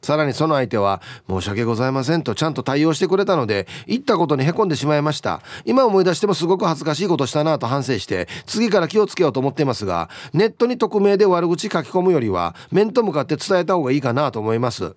[0.05, 5.41] さらにその相手は申し訳ございませんとちゃんと対応してくれたので言ったことにへこんでしまいました。
[5.65, 14.95] 今思い出してもすごく恥ずかしいことしたなと反省して次から気をつけようと思っていますがネットに匿名で悪口書き込むよりは面と向かって伝えた方がいいかなと思います。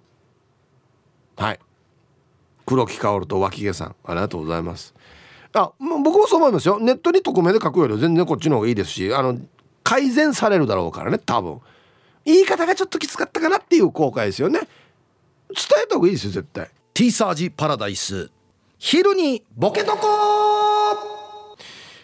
[1.36, 1.58] はい。
[2.66, 4.94] 黒木薫と脇毛さんありがとうございます。
[5.54, 6.78] あ僕もそう思いますよ。
[6.78, 9.38] ネットに匿名で書くよりは全然こっちの方がいいですしあの
[9.82, 11.60] 改善されるだろうからね多分。
[12.26, 14.60] 言い方がちょっときつかったかなっていう後悔ですよね。
[15.54, 16.70] 伝えた方がいいですよ絶対。
[16.94, 18.30] T サージパラダイス。
[18.78, 20.06] 昼にボケとこ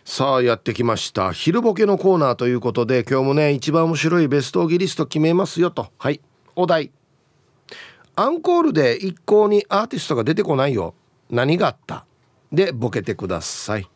[0.05, 1.33] さあやってきました。
[1.33, 5.89] 昼ボケのコーナーということで今日もね一番面白いベストギリスト決めますよと。
[5.99, 6.21] はい。
[6.57, 6.91] お題。
[8.17, 10.95] アンコールで一向にアーティストが出てこないよ。
[11.31, 12.07] 何があった。
[12.53, 13.89] でボケてください。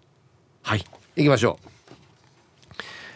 [0.63, 0.85] はい。
[1.17, 1.78] 行きましょう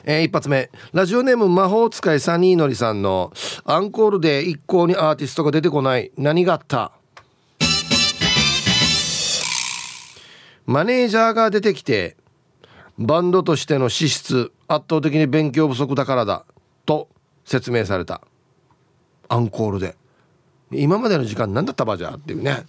[0.05, 0.71] えー、一発目。
[0.93, 3.33] ラジオネーム魔法使いサニーのりさんの
[3.65, 6.11] アンコールで一向にアーティストが出てこない。
[6.17, 6.93] 何があった？
[10.67, 12.17] マネージャーが出てきて
[12.99, 16.45] バンドとしての資質圧倒的に勉強不足だからだ
[16.87, 17.09] と
[17.45, 18.23] 説明された。
[19.29, 19.97] アンコールで。
[20.73, 22.65] 今までの時間何だったばじゃっていうね。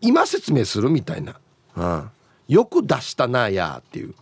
[0.00, 1.38] 今説明するみたいな、
[1.76, 2.10] うん、
[2.48, 4.14] よく出したなやっていう。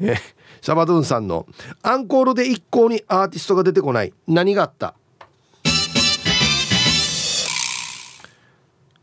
[0.00, 0.16] え
[0.60, 1.46] シャバドゥンさんの
[1.82, 4.12] アンコールで一向にアーティストが出てこない。
[4.26, 4.94] 何があった？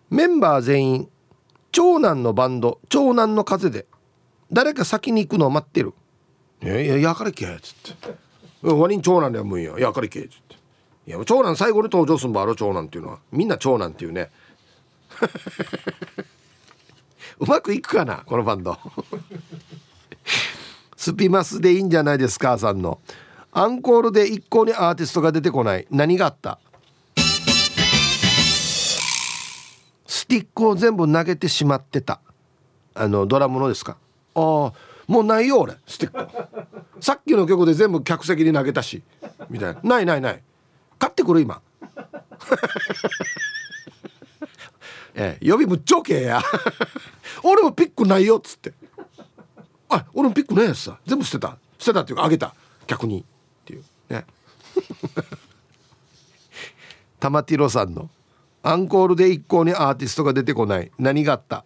[0.10, 1.10] メンバー全員
[1.72, 3.88] 長男のバンド長男の風で
[4.52, 5.94] 誰か先に行くのを待ってる
[6.62, 8.14] 「いやいややかれけ」っつって
[8.62, 10.56] 「ワニ長男では無理ややかれけ」っつって
[11.08, 13.20] 「いや長男最後に登場すんばあろ長男っていうのは。
[13.32, 14.30] みんな長男っていうね。
[17.40, 18.78] うまくいくかなこのバンド。
[21.04, 23.00] スピマスでいいんじゃないですかさんの
[23.52, 26.60] アンコールで一向にアーティストが出てこない何があった
[30.34, 32.20] ピックを全部投げてしまってた
[32.96, 33.98] あのドラムのですか
[34.34, 34.74] ああ
[35.06, 39.04] もうないよ俺スティックさっきの曲で全部客席に投げたし
[39.52, 40.42] みたいなないないない
[40.98, 41.62] 買ってくる今
[45.14, 46.42] ええ、予備ぶっちょけや
[47.44, 48.74] 俺もピックないよっつって
[49.94, 50.98] あ俺もピックないやつさ。
[51.06, 51.58] 全部捨てた。
[51.78, 52.54] 捨てたっていうかあげた。
[52.88, 53.22] 客に。
[53.22, 53.24] っ
[53.66, 53.84] ていう。
[54.10, 54.26] ね。
[57.20, 58.10] 玉ティロさんの。
[58.64, 60.92] アンコールで一向にアーティストが出てこない。
[60.98, 61.66] 何があった？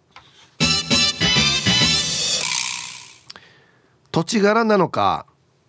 [4.10, 5.26] 土地柄なのか。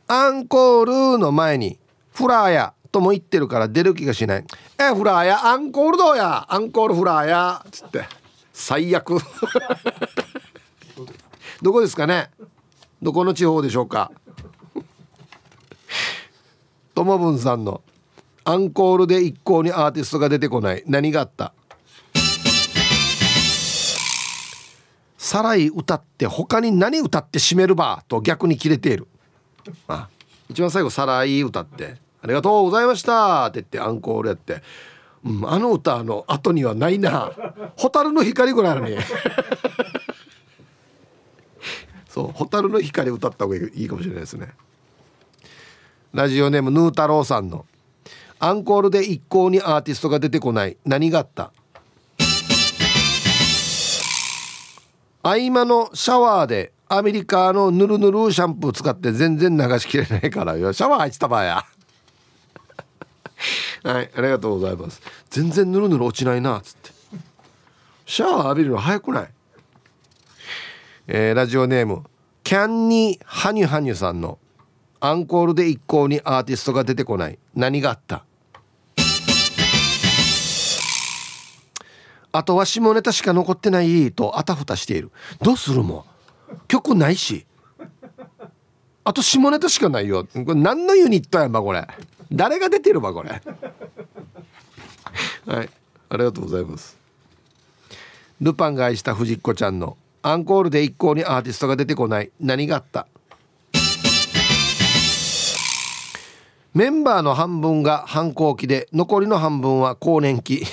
[0.07, 1.79] アンコールの前に
[2.11, 2.73] フラーや。
[2.91, 4.45] とも言ってるから出る気がしない。
[4.79, 5.45] えフラーや？
[5.45, 6.51] アンコールどうや？
[6.51, 7.63] アンコールフラーや？
[7.71, 8.03] つって。
[8.51, 9.19] 最悪。
[11.61, 12.29] どこですかね？
[13.01, 14.11] どこの地方でしょうか？
[16.95, 17.81] ともぶんさんの
[18.45, 20.83] アンコールで一向にアーティストが出てこない。
[20.87, 21.53] 何があった？
[25.17, 28.03] さらい歌って他に何歌って締めるば？
[28.07, 29.07] と逆に切れている。
[29.87, 30.07] あ
[30.49, 31.97] 一番最後「さらい歌って。
[32.21, 34.61] ありがとうございました」って言ってアンコールやって、
[35.23, 37.31] うん、あの歌の後にはないな
[37.77, 38.97] 「蛍の光」ぐらいあるね
[42.09, 44.49] そう「蛍の光」歌った方がいいかもしれないですね。
[46.13, 47.65] ラジオネームヌー太郎さんの
[48.39, 50.77] 「アンコールで一向にアーティストが出てこない。
[50.85, 51.51] 何があった?」
[55.21, 60.73] 合間のシャワーでアメリカのぬるぬるシャンプー使って全然流しきれないからよ。
[60.73, 61.63] シャワー入ってたばや。
[63.83, 64.99] はいありがとうございます。
[65.29, 66.91] 全然ぬるぬる落ちないなっつって。
[68.07, 69.29] シャワー浴びるの早くない？
[71.11, 72.03] えー、ラジオネーム
[72.43, 74.37] キャンニーハニュハニュさんの
[74.99, 77.39] アンコールで一向にアーティストが出てこない。
[77.55, 78.23] 何があった？
[82.31, 85.09] あとは下ネタしか残ってないとあたふたしている。
[85.41, 86.05] どうするも？
[86.67, 87.47] 曲ないし。
[89.03, 90.27] あと下ネタしかないよ。
[90.31, 91.87] これ何のユニットやんばこれ。
[92.31, 93.29] 誰が出てるばこれ。
[95.47, 95.69] はい。
[96.09, 96.99] ありがとうございます。
[98.39, 102.31] ルパンが愛した藤子ちゃんのアンコールで一向にアーティストが出てこない。
[102.39, 103.07] 何があった？
[106.73, 110.63] メンバーの半分が反抗期で残りの半分は更年期。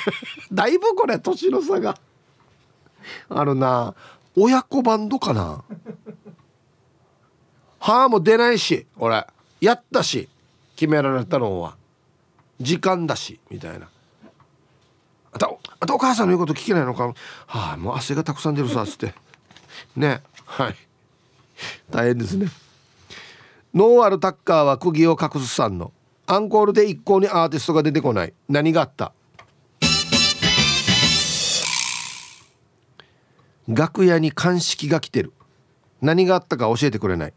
[0.52, 1.98] だいぶこれ年の差が。
[3.28, 3.94] あるな。
[4.36, 5.64] 親子バンドかな。
[7.78, 9.26] 歯も出ないし俺
[9.60, 10.28] やったし
[10.76, 11.76] 決められたのは
[12.60, 13.88] 時間だしみたいな。
[15.32, 17.14] あとあとお母さんの言うこと聞けないのか？
[17.46, 19.14] はあもう汗がたくさん出るさっつって。
[19.96, 20.22] ね。
[20.44, 20.74] はい。
[21.90, 22.48] 大変ですね。
[23.72, 25.92] ノーアルタッカーは釘を隠すさんの。
[26.26, 28.32] アンコールで一向にアーティストが出てこない。
[28.48, 29.12] 何があった？
[33.68, 35.32] 楽屋に鑑識が来てる。
[36.02, 37.32] 何があったか教えてくれない。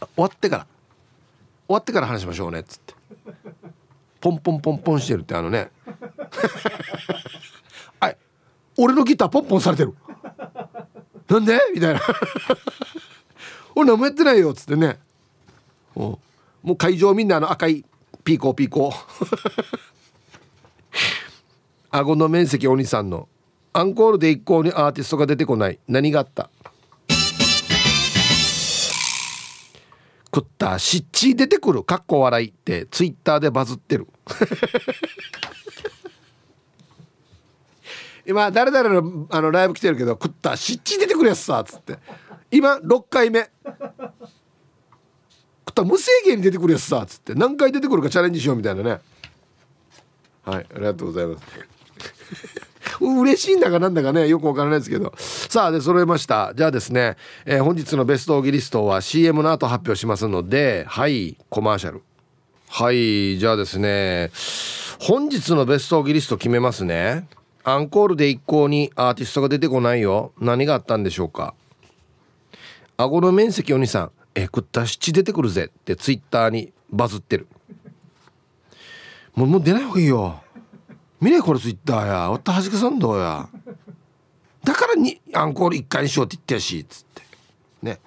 [0.00, 0.66] 終わってから。
[1.68, 2.94] 終わってから話しましょうねっつって。
[4.20, 5.70] ポンポンポンポンしてるってあのね。
[8.00, 8.16] はい。
[8.78, 9.94] 俺のギターポンポンされてる。
[11.28, 11.58] なんで？
[11.74, 12.00] みたいな。
[13.74, 14.98] 俺何もやってないよっつってね。
[15.94, 16.18] も
[16.64, 17.84] う会場みんなあの赤い
[18.24, 19.66] ピーコーピーコー。
[21.90, 23.28] 顎の面積お兄さんの。
[23.74, 25.78] アンコールで一向にアーティストが出てこない。
[25.88, 26.50] 何があった？
[30.34, 30.78] 食った。
[30.78, 31.84] しっち出てくる。
[31.84, 32.86] かっこ笑いって。
[32.86, 34.08] ツイッターでバズってる。
[38.26, 41.98] 今誰々のあのライブ来てるけど食ったしっち出てくるやつさっつって。
[42.50, 43.48] 今6回目。
[45.72, 47.34] った無制限に出てくるやつさっつって。
[47.34, 49.00] 何回出てくるかチャレンジしようみたいなね。
[50.44, 51.42] はいありがとうございます。
[53.00, 55.12] 嬉しいんだかなんだかねよくわからないですけど。
[55.16, 56.52] さあで揃えました。
[56.54, 62.02] じゃあですね、えー、本日のベストオギリストは CM の後発表しますのではいコマーシャル。
[62.68, 64.30] はいじゃあですね
[64.98, 67.26] 本日のベストオギリスト決めますね。
[67.64, 70.32] アンコールで一向にアーティストが出てこないよ。
[70.40, 71.54] 何があったんでしょうか。
[72.96, 74.10] 顎の面積お兄さん。
[74.34, 75.66] え食った七出てくるぜ。
[75.66, 77.46] ってツイッターにバズってる。
[79.34, 80.42] もうもう出ない方がいいよ。
[81.20, 82.30] 見れこれツイッターや。
[82.32, 83.48] おったはじけさんどうや。
[84.64, 86.80] だからにアンコール1回にしようって言ってやし。
[86.80, 87.22] っつって。
[87.82, 88.00] ね。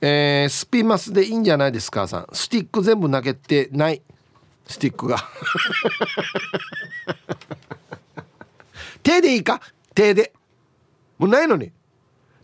[0.00, 2.26] えー、スピマスでいいんじゃないですかさん。
[2.32, 4.00] スティック全部投げてない。
[4.70, 5.18] スティックが。
[9.02, 9.60] 手でいいか？
[9.94, 10.32] 手で。
[11.18, 11.72] もうないのに。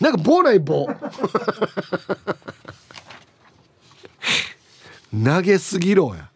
[0.01, 0.89] なんか棒ない棒。
[5.25, 6.29] 投げすぎろや。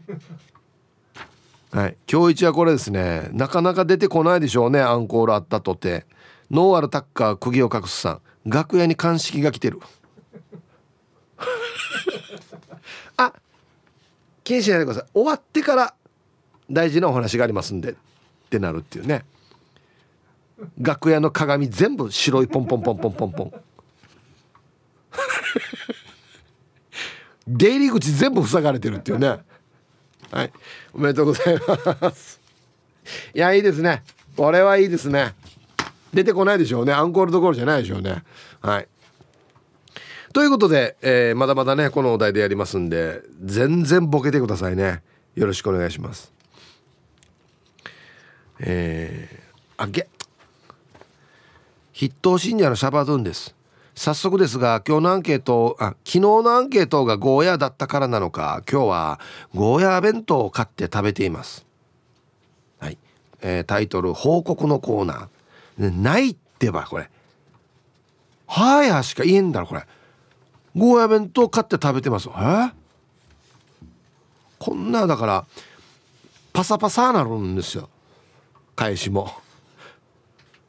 [1.73, 1.97] はい。
[2.11, 3.29] 今日一はこれですね。
[3.33, 4.81] なかなか出てこないでしょうね。
[4.81, 6.07] アンコールあったとて。
[6.51, 8.21] ノーアルタッカー釘を隠すさん。
[8.49, 9.81] 楽屋に鑑識が来てる。
[14.45, 15.05] 気にしないでください。
[15.13, 15.95] 終わってから
[16.71, 17.95] 大事なお話がありますんでっ
[18.51, 19.25] てなるっていうね。
[20.81, 23.53] 楽屋の鏡全部白いポンポンポンポンポンポン。
[27.49, 29.39] 出入り口全部塞がれてるっていうね。
[30.31, 30.53] はい。
[30.93, 31.59] おめでとうござい
[32.01, 32.41] ます。
[33.35, 34.03] いやいいですね。
[34.37, 35.35] これはいいですね。
[36.13, 36.93] 出てこないでしょうね。
[36.93, 38.23] アンコールどころじゃないでしょうね。
[38.61, 38.89] はい。
[40.33, 45.03] ということで、えー、まだまだねこのお題でやりますんで全然ボケてくださいね。
[45.35, 46.33] よろしくお願いします。
[48.61, 50.09] えー、あげ
[51.93, 53.57] 筆頭信者のシャバドゥンです。
[53.97, 59.21] 早速ですが今日のアンケートあ昨日のアンケートがゴーヤーだったからなのか今日は
[59.53, 61.67] ゴーヤー弁当を買って食べています。
[62.79, 62.99] はい、
[63.41, 66.01] えー、タイトル報告のコーナー。
[66.01, 67.11] ないってばこれ。
[68.47, 69.85] はやしか言えんだろこれ。
[70.77, 72.73] ゴーヤ弁当買って食べてますえ？
[74.59, 75.47] こんなだから
[76.53, 77.89] パサパサなるんですよ。
[78.77, 79.33] 返しも。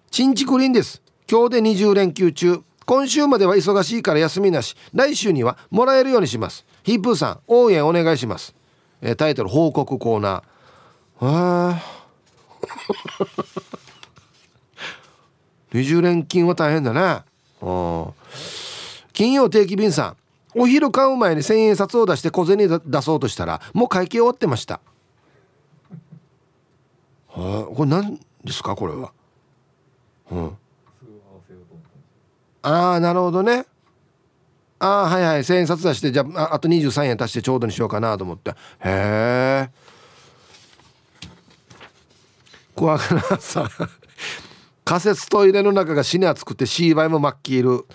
[0.10, 1.02] チンチクリンです。
[1.30, 2.62] 今日で20連休中。
[2.86, 4.76] 今週までは忙しいから休みなし。
[4.94, 6.66] 来週にはもらえるようにします。
[6.84, 8.56] ヒープーさん応援お願いします、
[9.02, 11.26] えー、タイトル報告コーナー。
[11.78, 11.82] あ
[15.74, 17.24] 20連勤は大変だね。
[19.22, 20.16] 金曜定期便さ
[20.56, 24.82] んお昼買う前に1000円札を出して小銭出そうとしたらもう会計終わってました。
[27.28, 29.14] はあこれ何ですかこれは？
[30.32, 30.58] うん。
[32.64, 33.68] ああなるほどね。
[34.80, 38.50] ああはいはい1,000円札出してじゃああと23円足してちょうどにしようかなと思って。
[38.50, 39.70] へえ
[42.74, 43.70] 怖くなさ
[44.84, 47.86] 仮設トイレの中が死に熱くてシーバイも真っ黄色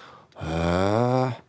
[0.43, 1.47] へえ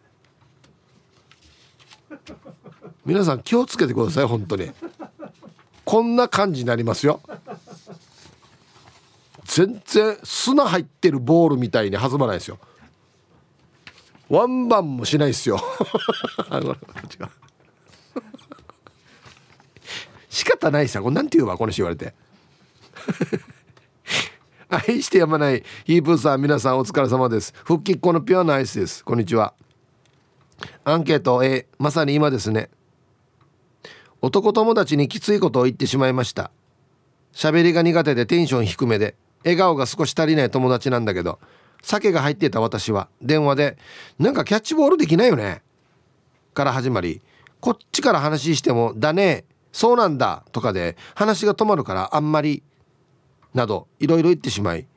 [3.06, 4.72] 皆さん気をつけてください本当に。
[5.86, 7.22] こんな感じになりますよ。
[9.46, 12.60] 全然砂入ってるボールみたいに弾まないですよ。
[14.28, 15.58] ワンバンもしないですよ。
[20.30, 21.02] 仕方ないさ。
[21.02, 22.14] これなんて言うわこの人言われて。
[24.70, 27.54] 愛してやまないヒープーさん皆さんお疲れ様です。
[27.64, 29.04] 復帰っ子のピュアなアイスです。
[29.06, 29.54] こんにちは。
[30.84, 32.70] アンケート A まさに今ですね。
[34.22, 36.52] 男友達にきついことを言ってしまいました。
[37.32, 41.40] 喋りが苦手でテンション低めで笑顔が少し足りない友達なんだけど
[41.82, 43.78] 酒が入っていた私は電話で
[44.18, 45.62] 「なんかキャッチボールできないよね」
[46.56, 47.22] から始まり
[47.60, 52.64] こっちから話しても「だねそうなんだ」とかで話が止まるからあんまり
[53.58, 54.88] などいろいろ言ってしまい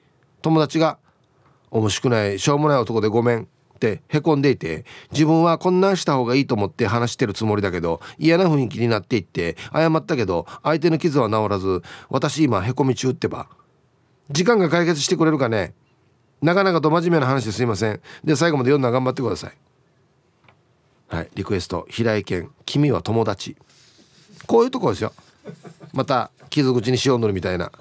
[0.43, 0.99] 友達が
[1.73, 13.49] 「面白くないしょうもない男でごめん」ってへこんでいて自分はこんなんした方がいいと思って話してるつもりだけど嫌な雰囲気になっていって謝ったけど相手の傷は治らず私今へこみ中ってば
[14.31, 15.75] 時間が解決してくれるかね?
[16.43, 18.01] なかなかと真面目な話ですいません。
[18.25, 19.57] で最後まで読んだら頑張ってください。
[21.09, 23.57] はいリクエスト平井堅君は友達。
[24.47, 25.13] こういうとこですよ。
[25.93, 27.73] また傷口に塩塗るみたいな。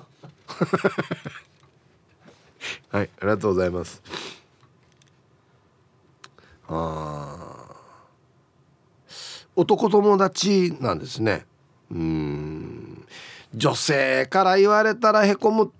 [2.91, 4.01] はいありがとうございます。
[6.67, 7.55] あ
[9.55, 11.45] 男友達なんですね。
[11.91, 13.05] うん。
[13.53, 15.71] 女性から言われたらへこむ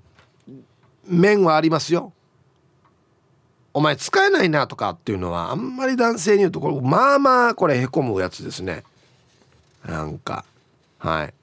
[1.06, 2.12] 面はありますよ。
[3.74, 8.84] お前使えないなとかっていうのはあんまり男性に言うとこれまあまあこれへこむやつですね。
[9.86, 10.44] なんか。
[10.98, 11.34] はい。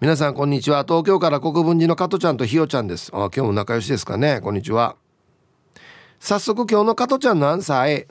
[0.00, 0.84] 皆さんこんにちは。
[0.84, 3.10] 東京から国分寺の加トちゃんとひよちゃんです。
[3.12, 4.40] あ今日も仲良しですかね。
[4.40, 4.96] こんにちは。
[6.20, 8.08] 早速今日の加トちゃんのアンサー A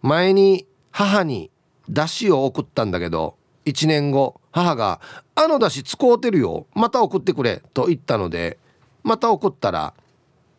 [0.00, 1.50] 前に母に
[1.90, 3.36] 出汁を送ったんだけど
[3.66, 5.02] 1年後母が
[5.36, 6.66] 「あの出汁使うてるよ。
[6.74, 8.56] また送ってくれ」と言ったので
[9.02, 9.92] また送ったら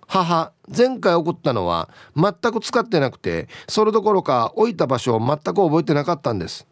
[0.05, 6.67] 母前回送ったのは全く使ってなくてそれどころか置いた場所を全く覚えてなかったんです。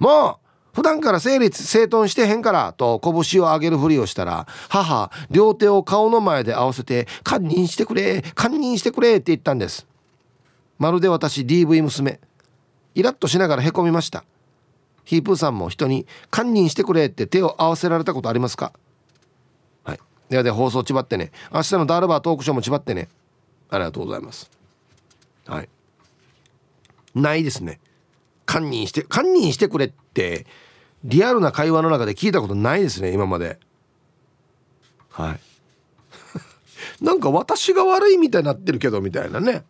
[0.00, 0.43] もう
[0.74, 9.86] 普段から整理整頓してへんからと拳を上げるふりをしたら母両手を顔の前で合わせて「堪忍してくれ堪忍してくれ」って言ったんです。
[10.78, 12.20] まるで私 DV 娘。
[12.96, 14.24] イラッとしながらへこみました。
[15.04, 18.72] ヒープーさんも人に「堪忍してくれ」って手を合わせられたことありますか？
[19.84, 20.00] はい。
[20.28, 21.30] ではで放送ちばってね。
[21.52, 23.08] 明日のダールバートークショーもちばってね。
[23.70, 24.50] ありがとうございます。
[25.46, 25.68] はい。
[27.14, 27.78] ないですね
[28.44, 30.46] 堪忍して堪忍してくれって
[31.04, 33.58] リアルな会話の中で聞いたことないですね今まで。
[35.10, 35.40] はい。
[37.04, 39.64] なんか私が悪いみたいになってるけどみたいなね、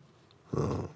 [0.52, 0.88] うん、